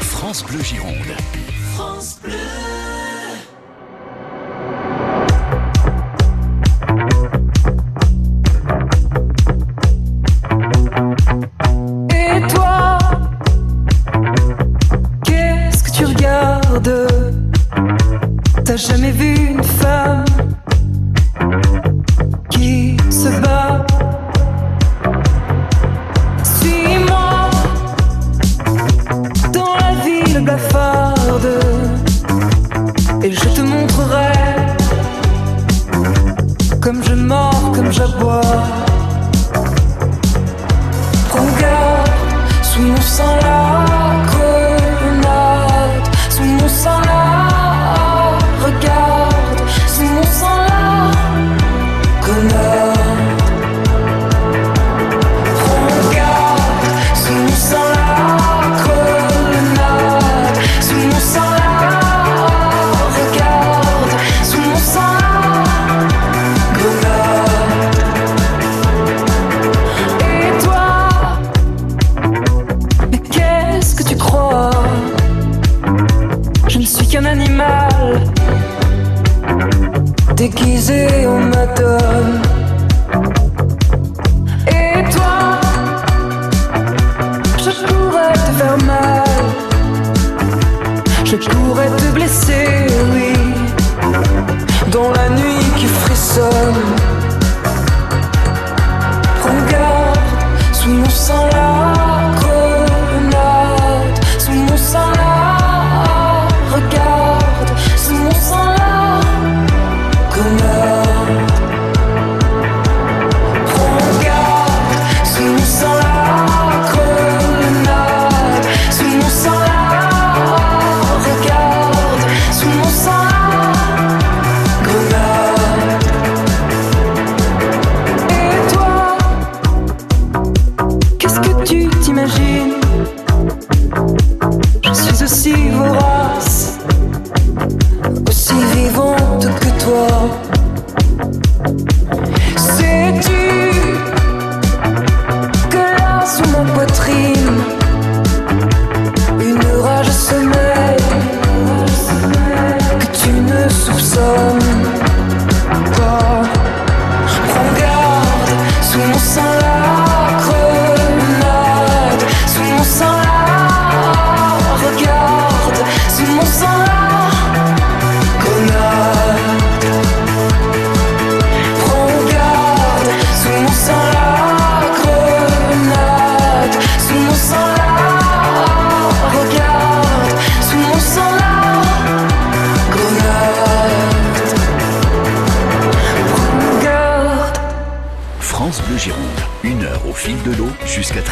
France 0.00 0.44
Bleu 0.44 0.62
Gironde. 0.62 0.92
France 1.74 2.20
Bleu. 2.22 2.73
T'as 18.64 18.76
jamais 18.76 19.10
vu 19.12 19.34
une 19.50 19.62
femme 19.62 20.24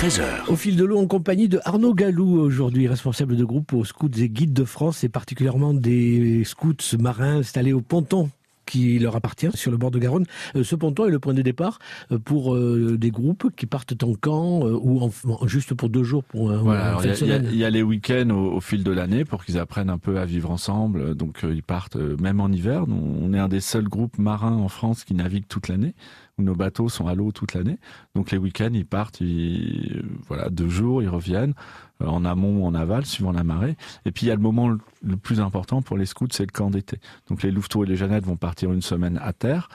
13h. 0.03 0.49
Au 0.49 0.57
fil 0.57 0.75
de 0.75 0.85
l'eau 0.85 0.99
en 0.99 1.07
compagnie 1.07 1.49
de 1.49 1.61
Arnaud 1.65 1.95
Galou, 1.95 2.41
aujourd'hui 2.41 2.89
responsable 2.89 3.37
de 3.37 3.45
groupe 3.45 3.73
aux 3.73 3.85
Scouts 3.85 4.11
et 4.19 4.29
Guides 4.29 4.53
de 4.53 4.65
France 4.65 5.05
et 5.05 5.09
particulièrement 5.09 5.75
des 5.75 6.43
scouts 6.43 6.75
marins 6.99 7.37
installés 7.37 7.73
au 7.73 7.83
ponton 7.83 8.29
qui 8.67 8.99
leur 8.99 9.15
appartient 9.15 9.51
sur 9.55 9.71
le 9.71 9.77
bord 9.77 9.93
de 9.93 10.01
Garonne. 10.01 10.27
Euh, 10.57 10.65
ce 10.65 10.75
ponton 10.75 11.07
est 11.07 11.11
le 11.11 11.21
point 11.21 11.35
de 11.35 11.43
départ 11.43 11.79
euh, 12.11 12.19
pour 12.19 12.53
euh, 12.53 12.97
des 12.99 13.13
groupes 13.13 13.55
qui 13.55 13.67
partent 13.67 14.03
en 14.03 14.15
camp 14.15 14.63
ou 14.65 15.01
en, 15.01 15.47
juste 15.47 15.73
pour 15.75 15.89
deux 15.89 16.03
jours 16.03 16.25
pour 16.25 16.53
voilà, 16.53 16.99
Il 17.21 17.55
y, 17.55 17.65
a 17.65 17.71
les 17.71 17.83
week-ends 17.85 18.31
au, 18.31 18.61
fil 18.61 18.83
de 18.83 18.91
l'année 18.91 19.25
pour 19.25 19.45
qu'ils 19.45 19.59
apprennent 19.59 19.91
un 19.91 19.99
peu 19.99 20.19
à 20.19 20.25
vivre 20.25 20.51
ensemble. 20.51 21.15
Donc 21.15 21.45
ils 21.45 21.63
partent 21.63 21.95
même 21.95 22.41
en 22.41 22.49
hiver. 22.49 22.87
On 22.89 23.33
est 23.35 23.39
un 23.39 23.49
des 23.49 23.61
seuls 23.61 23.89
groupes 23.89 24.19
marins 24.19 24.57
en 24.57 24.69
France 24.69 25.05
qui 25.05 25.15
navigue 25.15 25.45
toute 25.47 25.69
l'année 25.69 25.95
où 26.39 26.43
nos 26.43 26.55
bateaux 26.55 26.89
sont 26.89 27.07
à 27.07 27.15
l'eau 27.15 27.33
toute 27.33 27.55
l'année. 27.55 27.79
Donc 28.15 28.31
les 28.31 28.39
week-ends, 28.39 28.71
ils 28.73 28.87
partent, 28.87 29.21
ils, 29.21 30.05
voilà, 30.27 30.49
deux 30.51 30.69
jours, 30.69 31.03
ils 31.03 31.09
reviennent 31.09 31.55
en 32.01 32.25
amont 32.25 32.63
ou 32.63 32.67
en 32.67 32.75
aval, 32.75 33.07
suivant 33.07 33.33
la 33.33 33.45
marée. 33.45 33.77
Et 34.05 34.13
puis 34.13 34.27
il 34.27 34.29
y 34.29 34.33
a 34.33 34.35
le 34.35 34.41
moment 34.41 34.69
le 34.69 35.17
plus 35.17 35.41
important 35.41 35.83
pour 35.83 35.97
les 35.97 36.07
scouts, 36.07 36.29
c'est 36.31 36.47
le 36.47 36.53
camp 36.53 36.71
d'été. 36.71 36.99
Donc 37.29 37.43
les 37.43 37.51
louveteaux 37.51 37.85
et 37.85 37.87
les 37.87 37.97
jeannettes 37.97 38.25
vont 38.25 38.37
partir 38.37 38.73
une 38.73 38.83
semaine 38.83 39.19
à 39.23 39.33
terre. 39.33 39.69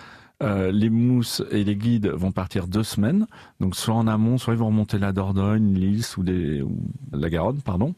Euh, 0.44 0.72
les 0.72 0.92
mousses 0.92 1.42
et 1.50 1.64
les 1.64 1.76
guides 1.76 2.12
vont 2.14 2.32
partir 2.32 2.68
deux 2.68 2.84
semaines, 2.84 3.26
donc 3.60 3.76
soit 3.76 3.96
en 3.96 4.06
amont, 4.06 4.38
soit 4.38 4.54
ils 4.54 4.60
vont 4.60 4.68
remonter 4.68 5.00
la 5.00 5.12
Dordogne, 5.12 5.74
l'Is 5.74 6.16
ou, 6.16 6.24
la 7.12 7.30
Garonne, 7.32 7.60
pardon. 7.62 7.96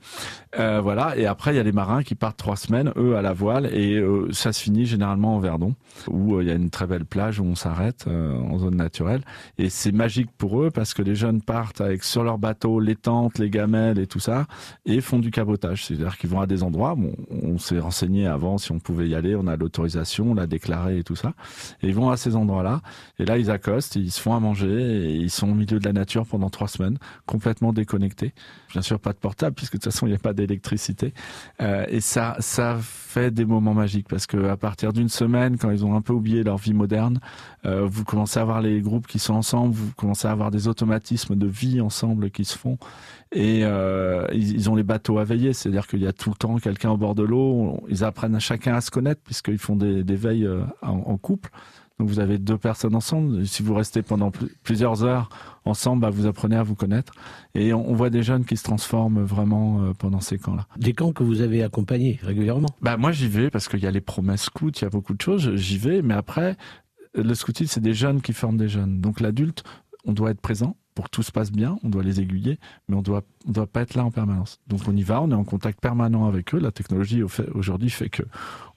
Euh, 0.57 0.79
voilà. 0.79 1.17
Et 1.17 1.25
après, 1.25 1.53
il 1.53 1.57
y 1.57 1.59
a 1.59 1.63
les 1.63 1.73
marins 1.73 2.01
qui 2.01 2.15
partent 2.15 2.37
trois 2.37 2.55
semaines, 2.55 2.93
eux 2.95 3.17
à 3.17 3.21
la 3.21 3.33
voile, 3.33 3.65
et 3.73 3.97
euh, 3.97 4.31
ça 4.31 4.53
se 4.53 4.61
finit 4.61 4.85
généralement 4.85 5.35
en 5.35 5.39
Verdon, 5.39 5.75
où 6.07 6.39
il 6.39 6.47
y 6.47 6.51
a 6.51 6.53
une 6.53 6.69
très 6.69 6.87
belle 6.87 7.03
plage 7.03 7.41
où 7.41 7.43
on 7.43 7.55
s'arrête 7.55 8.07
en 8.07 8.57
zone 8.57 8.77
naturelle. 8.77 9.21
Et 9.57 9.69
c'est 9.69 9.91
magique 9.91 10.29
pour 10.37 10.61
eux 10.61 10.71
parce 10.71 10.93
que 10.93 11.01
les 11.01 11.15
jeunes 11.15 11.41
partent 11.41 11.81
avec 11.81 12.05
sur 12.05 12.23
leur 12.23 12.37
bateau 12.37 12.79
les 12.79 12.95
tentes, 12.95 13.37
les 13.37 13.49
gamelles 13.49 13.99
et 13.99 14.07
tout 14.07 14.19
ça, 14.19 14.45
et 14.85 15.01
font 15.01 15.19
du 15.19 15.31
cabotage. 15.31 15.85
C'est-à-dire 15.85 16.17
qu'ils 16.17 16.29
vont 16.29 16.39
à 16.39 16.47
des 16.47 16.63
endroits. 16.63 16.95
Bon, 16.95 17.11
on 17.29 17.57
s'est 17.57 17.79
renseigné 17.79 18.27
avant 18.27 18.57
si 18.57 18.71
on 18.71 18.79
pouvait 18.79 19.09
y 19.09 19.15
aller, 19.15 19.35
on 19.35 19.47
a 19.47 19.57
l'autorisation, 19.57 20.31
on 20.31 20.33
l'a 20.35 20.47
déclaré 20.47 20.99
et 20.99 21.03
tout 21.03 21.17
ça. 21.17 21.33
Et 21.83 21.89
ils 21.89 21.95
vont 21.95 22.09
à 22.09 22.17
ces 22.17 22.28
endroits-là. 22.35 22.81
Et 23.19 23.25
là, 23.25 23.37
ils 23.37 23.51
accostent, 23.51 23.95
ils 23.95 24.11
se 24.11 24.21
font 24.21 24.35
à 24.35 24.39
manger 24.39 24.69
et 24.69 25.15
ils 25.15 25.29
sont 25.29 25.49
au 25.49 25.53
milieu 25.53 25.79
de 25.79 25.85
la 25.85 25.93
nature 25.93 26.25
pendant 26.25 26.49
trois 26.49 26.67
semaines, 26.67 26.97
complètement 27.25 27.73
déconnectés. 27.73 28.33
Bien 28.71 28.81
sûr, 28.81 28.99
pas 28.99 29.13
de 29.13 29.17
portable 29.17 29.55
puisque 29.55 29.73
de 29.73 29.77
toute 29.77 29.91
façon, 29.91 30.05
il 30.05 30.09
n'y 30.09 30.15
a 30.15 30.19
pas 30.19 30.33
d'électricité. 30.33 31.13
Euh, 31.61 31.85
et 31.87 32.01
ça, 32.01 32.35
ça 32.39 32.77
fait 32.81 33.31
des 33.31 33.45
moments 33.45 33.73
magiques 33.73 34.07
parce 34.07 34.27
que 34.27 34.49
à 34.49 34.57
partir 34.57 34.93
d'une 34.93 35.09
semaine, 35.09 35.57
quand 35.57 35.71
ils 35.71 35.85
ont 35.85 35.95
un 35.95 36.01
peu 36.01 36.13
oublié 36.13 36.43
leur 36.43 36.57
vie 36.57 36.73
moderne, 36.73 37.19
euh, 37.65 37.85
vous 37.85 38.03
commencez 38.03 38.39
à 38.39 38.43
voir 38.43 38.61
les 38.61 38.81
groupes 38.81 39.07
qui 39.07 39.19
sont 39.19 39.33
ensemble, 39.33 39.73
vous 39.73 39.91
commencez 39.95 40.27
à 40.27 40.31
avoir 40.31 40.51
des 40.51 40.67
automatismes 40.67 41.35
de 41.35 41.47
vie 41.47 41.81
ensemble 41.81 42.29
qui 42.29 42.45
se 42.45 42.57
font. 42.57 42.77
Et 43.31 43.61
euh, 43.63 44.25
ils, 44.33 44.69
ont 44.69 44.75
les 44.75 44.83
bateaux 44.83 45.19
à 45.19 45.23
veiller, 45.23 45.53
c'est-à-dire 45.53 45.85
qu'il 45.85 46.01
y 46.01 46.07
a 46.07 46.13
tout 46.13 46.29
le 46.31 46.35
temps 46.35 46.57
quelqu'un 46.57 46.89
au 46.89 46.97
bord 46.97 47.13
de 47.13 47.23
l'eau. 47.23 47.83
Ils 47.87 48.03
apprennent 48.03 48.35
à 48.35 48.39
chacun 48.39 48.75
à 48.75 48.81
se 48.81 48.89
connaître 48.89 49.21
puisqu'ils 49.23 49.59
font 49.59 49.75
des, 49.75 50.03
veilles 50.15 50.49
en 50.81 51.17
couple. 51.17 51.51
Donc 51.99 52.07
vous 52.07 52.19
avez 52.19 52.37
deux 52.37 52.57
personnes 52.57 52.95
ensemble. 52.95 53.45
Si 53.45 53.61
vous 53.61 53.73
restez 53.73 54.01
pendant 54.01 54.31
plusieurs 54.63 55.03
heures 55.03 55.29
ensemble, 55.65 56.01
bah, 56.01 56.09
vous 56.09 56.25
apprenez 56.25 56.55
à 56.55 56.63
vous 56.63 56.75
connaître. 56.75 57.13
Et 57.55 57.73
on, 57.73 57.93
voit 57.93 58.09
des 58.09 58.23
jeunes 58.23 58.45
qui 58.45 58.55
se 58.55 58.63
transforment 58.63 59.21
vraiment 59.21 59.81
euh, 59.81 59.93
pendant 59.93 60.21
ces 60.21 60.37
camps-là. 60.37 60.65
Des 60.77 60.93
camps 60.93 61.11
que 61.11 61.23
vous 61.23 61.41
avez 61.41 61.61
accompagnés 61.61 62.17
régulièrement 62.23 62.69
Bah 62.81 62.95
moi 62.95 63.11
j'y 63.11 63.27
vais 63.27 63.49
parce 63.49 63.67
qu'il 63.67 63.79
y 63.79 63.87
a 63.87 63.91
les 63.91 64.01
promesses 64.01 64.43
scouts, 64.43 64.71
il 64.77 64.81
y 64.83 64.85
a 64.85 64.89
beaucoup 64.89 65.13
de 65.13 65.21
choses. 65.21 65.53
J'y 65.55 65.77
vais, 65.77 66.01
mais 66.01 66.13
après 66.13 66.55
le 67.13 67.33
scoutisme 67.33 67.73
c'est 67.73 67.81
des 67.81 67.93
jeunes 67.93 68.21
qui 68.21 68.31
forment 68.31 68.57
des 68.57 68.69
jeunes. 68.69 69.01
Donc 69.01 69.19
l'adulte, 69.19 69.63
on 70.05 70.13
doit 70.13 70.31
être 70.31 70.41
présent 70.41 70.77
pour 70.99 71.05
que 71.05 71.11
tout 71.11 71.23
se 71.23 71.31
passe 71.31 71.49
bien, 71.49 71.79
on 71.85 71.87
doit 71.87 72.03
les 72.03 72.19
aiguiller, 72.19 72.59
mais 72.89 72.97
on 72.97 73.01
doit, 73.01 73.23
on 73.47 73.53
doit 73.53 73.67
pas 73.67 73.83
être 73.83 73.95
là 73.95 74.03
en 74.03 74.11
permanence. 74.11 74.59
Donc 74.67 74.81
on 74.85 74.93
y 74.93 75.01
va, 75.01 75.21
on 75.21 75.31
est 75.31 75.33
en 75.33 75.45
contact 75.45 75.79
permanent 75.79 76.27
avec 76.27 76.53
eux. 76.53 76.59
La 76.59 76.73
technologie 76.73 77.23
aujourd'hui 77.23 77.89
fait 77.89 78.09
que 78.09 78.23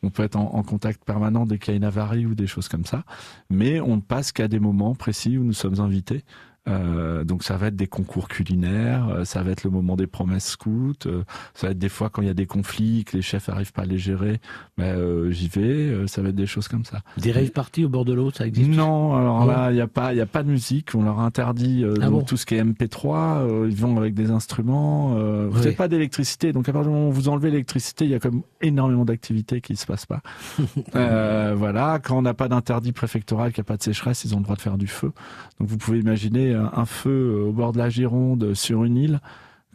on 0.05 0.11
peut 0.11 0.23
être 0.23 0.37
en, 0.37 0.63
contact 0.63 1.05
permanent 1.05 1.47
dès 1.47 1.59
qu'il 1.59 1.73
y 1.73 1.75
a 1.75 1.79
une 1.79 1.83
avarie 1.83 2.25
ou 2.25 2.37
des 2.37 2.47
choses 2.47 2.69
comme 2.69 2.85
ça, 2.85 3.03
mais 3.51 3.81
on 3.81 3.97
ne 3.97 4.01
passe 4.01 4.31
qu'à 4.31 4.47
des 4.47 4.61
moments 4.61 4.95
précis 4.95 5.37
où 5.37 5.43
nous 5.43 5.53
sommes 5.53 5.81
invités 5.81 6.23
euh, 6.69 7.25
donc 7.25 7.43
ça 7.43 7.57
va 7.57 7.69
être 7.69 7.77
des 7.77 7.89
concours 7.89 8.29
culinaires, 8.29 9.09
euh, 9.09 9.25
ça 9.25 9.43
va 9.43 9.51
être 9.51 9.65
le 9.65 9.71
moment 9.71 9.97
des 9.97 10.07
promesses 10.07 10.51
scouts, 10.51 10.93
euh, 11.07 11.25
ça 11.55 11.67
va 11.67 11.71
être 11.73 11.79
des 11.79 11.89
fois 11.89 12.09
quand 12.09 12.23
il 12.23 12.29
y 12.29 12.31
a 12.31 12.35
des 12.35 12.47
conflits, 12.47 13.05
que 13.05 13.17
les 13.17 13.23
chefs 13.23 13.49
arrivent 13.49 13.73
pas 13.73 13.83
à 13.83 13.85
les 13.85 13.99
gérer, 13.99 14.41
ben 14.79 15.29
j'y 15.31 15.49
vais, 15.49 16.07
ça 16.07 16.23
va 16.23 16.29
être 16.29 16.37
des 16.37 16.47
choses 16.47 16.69
comme 16.69 16.85
ça. 16.85 17.01
Des 17.17 17.33
rave 17.33 17.51
parties 17.51 17.85
au 17.85 17.89
bord 17.89 18.05
de 18.05 18.13
l'eau, 18.13 18.31
ça 18.31 18.47
existe 18.47 18.71
Non, 18.71 19.17
alors 19.17 19.45
là 19.45 19.73
il 19.73 19.77
y 19.77 19.81
a 19.81 19.89
pas 19.89 20.13
il 20.13 20.19
y 20.19 20.21
a 20.21 20.27
pas 20.27 20.45
de 20.45 20.51
musique, 20.51 20.95
on 20.95 21.03
leur 21.03 21.19
interdit 21.19 21.85
ah 22.01 22.09
tout 22.25 22.37
ce 22.37 22.47
qui 22.47 22.55
est 22.55 22.63
MP3, 22.63 23.69
ils 23.69 23.77
vont 23.77 23.97
avec 23.97 24.15
des 24.15 24.31
instruments, 24.31 25.17
vous 25.49 25.59
n'avez 25.59 25.73
pas 25.73 25.89
d'électricité, 25.89 26.53
donc 26.53 26.69
à 26.69 26.73
partir 26.73 26.93
du 26.93 26.97
moment 26.97 27.09
où 27.09 27.13
vous 27.13 27.29
enlevez 27.29 27.51
l'électricité, 27.51 28.05
il 28.05 28.13
y 28.13 28.15
a 28.15 28.21
comme 28.21 28.43
énormément 28.61 29.05
d'activités 29.05 29.61
qui 29.61 29.75
se 29.75 29.87
passent 29.87 30.07
pas. 30.07 30.23
voilà, 30.93 31.99
quand 32.01 32.19
on 32.19 32.23
n'a 32.23 32.35
pas 32.35 32.47
d'interdit 32.47 32.93
préfectoral, 32.93 33.53
qu'il 33.53 33.63
n'y 33.63 33.67
a 33.67 33.69
pas 33.69 33.77
de 33.77 33.83
sécheresse, 33.83 34.25
ils 34.25 34.35
ont 34.37 34.39
le 34.39 34.45
droit 34.45 34.55
de 34.55 34.63
faire 34.63 34.79
du 34.79 34.87
feu. 34.87 35.13
Donc 35.59 35.69
vous 35.69 35.77
pouvez 35.77 35.99
imaginer 35.99 36.52
un 36.55 36.85
feu 36.85 37.11
euh, 37.11 37.49
au 37.49 37.53
bord 37.53 37.73
de 37.73 37.79
la 37.79 37.89
Gironde 37.89 38.55
sur 38.55 38.85
une 38.85 38.97
île, 38.97 39.21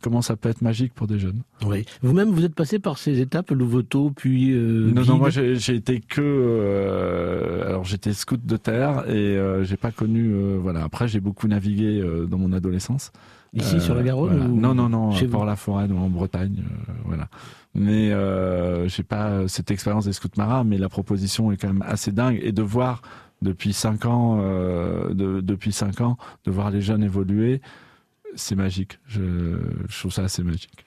comment 0.02 0.22
ça 0.22 0.36
peut 0.36 0.50
être 0.50 0.62
magique 0.62 0.94
pour 0.94 1.08
des 1.08 1.20
jeunes. 1.20 1.42
Oui. 1.66 1.86
Vous-même, 2.02 2.30
vous 2.30 2.46
êtes 2.46 2.56
passé 2.56 2.80
par 2.80 2.98
ces 2.98 3.20
étapes, 3.20 3.52
Louveteau, 3.52 4.12
puis 4.12 4.52
euh, 4.52 4.92
Non, 4.94 5.04
non, 5.04 5.18
moi 5.18 5.30
j'ai 5.30 5.76
été 5.76 6.00
que, 6.00 6.22
euh, 6.22 7.68
alors 7.68 7.84
j'étais 7.84 8.14
scout 8.14 8.44
de 8.46 8.58
terre 8.58 9.10
et 9.10 9.38
j'ai 9.64 9.78
pas 9.78 9.92
connu, 9.92 10.34
voilà. 10.58 10.84
Après, 10.84 11.08
j'ai 11.08 11.20
beaucoup 11.20 11.48
navigué 11.48 12.04
dans 12.30 12.38
mon 12.38 12.54
adolescence. 12.54 13.12
Ici 13.54 13.82
sur 13.82 13.96
la 13.96 14.04
Garonne 14.04 14.60
Non, 14.60 14.76
non, 14.76 14.90
non, 14.90 15.12
chez 15.12 15.28
la 15.28 15.56
forêt 15.56 15.86
en 15.92 16.10
Bretagne, 16.10 16.64
voilà. 17.06 17.28
Mais 17.74 18.12
j'ai 18.88 19.04
pas 19.04 19.48
cette 19.48 19.72
expérience 19.72 20.06
des 20.06 20.14
scouts 20.14 20.30
marins, 20.38 20.64
mais 20.64 20.78
la 20.78 20.90
proposition 20.90 21.52
est 21.52 21.58
quand 21.58 21.70
même 21.70 21.84
assez 21.88 22.12
dingue 22.12 22.40
et 22.44 22.52
de 22.52 22.62
voir 22.62 23.02
depuis 23.42 23.74
cinq 23.74 24.06
ans, 24.06 24.40
euh, 24.42 25.14
de, 25.14 25.42
depuis 25.42 25.72
cinq 25.72 26.02
ans, 26.02 26.18
de 26.46 26.52
voir 26.52 26.72
les 26.72 26.82
jeunes 26.82 27.04
évoluer, 27.04 27.62
c'est 28.36 28.56
magique. 28.56 29.00
Je, 29.08 29.22
je, 29.88 30.00
trouve 30.00 30.12
ça 30.12 30.24
assez 30.24 30.44
magique. 30.44 30.86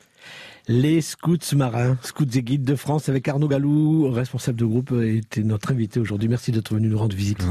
Les 0.68 1.00
scouts 1.00 1.38
marins, 1.54 1.96
scouts 2.02 2.24
et 2.34 2.42
guides 2.42 2.64
de 2.64 2.76
France 2.76 3.08
avec 3.08 3.26
Arnaud 3.26 3.48
Galou, 3.48 4.10
responsable 4.10 4.58
de 4.58 4.64
groupe, 4.64 4.92
était 4.92 5.42
notre 5.42 5.72
invité 5.72 5.98
aujourd'hui. 5.98 6.28
Merci 6.28 6.52
d'être 6.52 6.74
venu 6.74 6.88
nous 6.88 6.98
rendre 6.98 7.16
visite. 7.16 7.42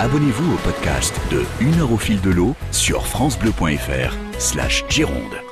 Abonnez-vous 0.00 0.54
au 0.54 0.56
podcast 0.58 1.20
de 1.30 1.42
Une 1.60 1.78
heure 1.80 1.92
au 1.92 1.98
fil 1.98 2.20
de 2.20 2.30
l'eau 2.30 2.56
sur 2.72 3.06
francebleu.fr 3.06 4.16
slash 4.38 4.84
Gironde. 4.88 5.42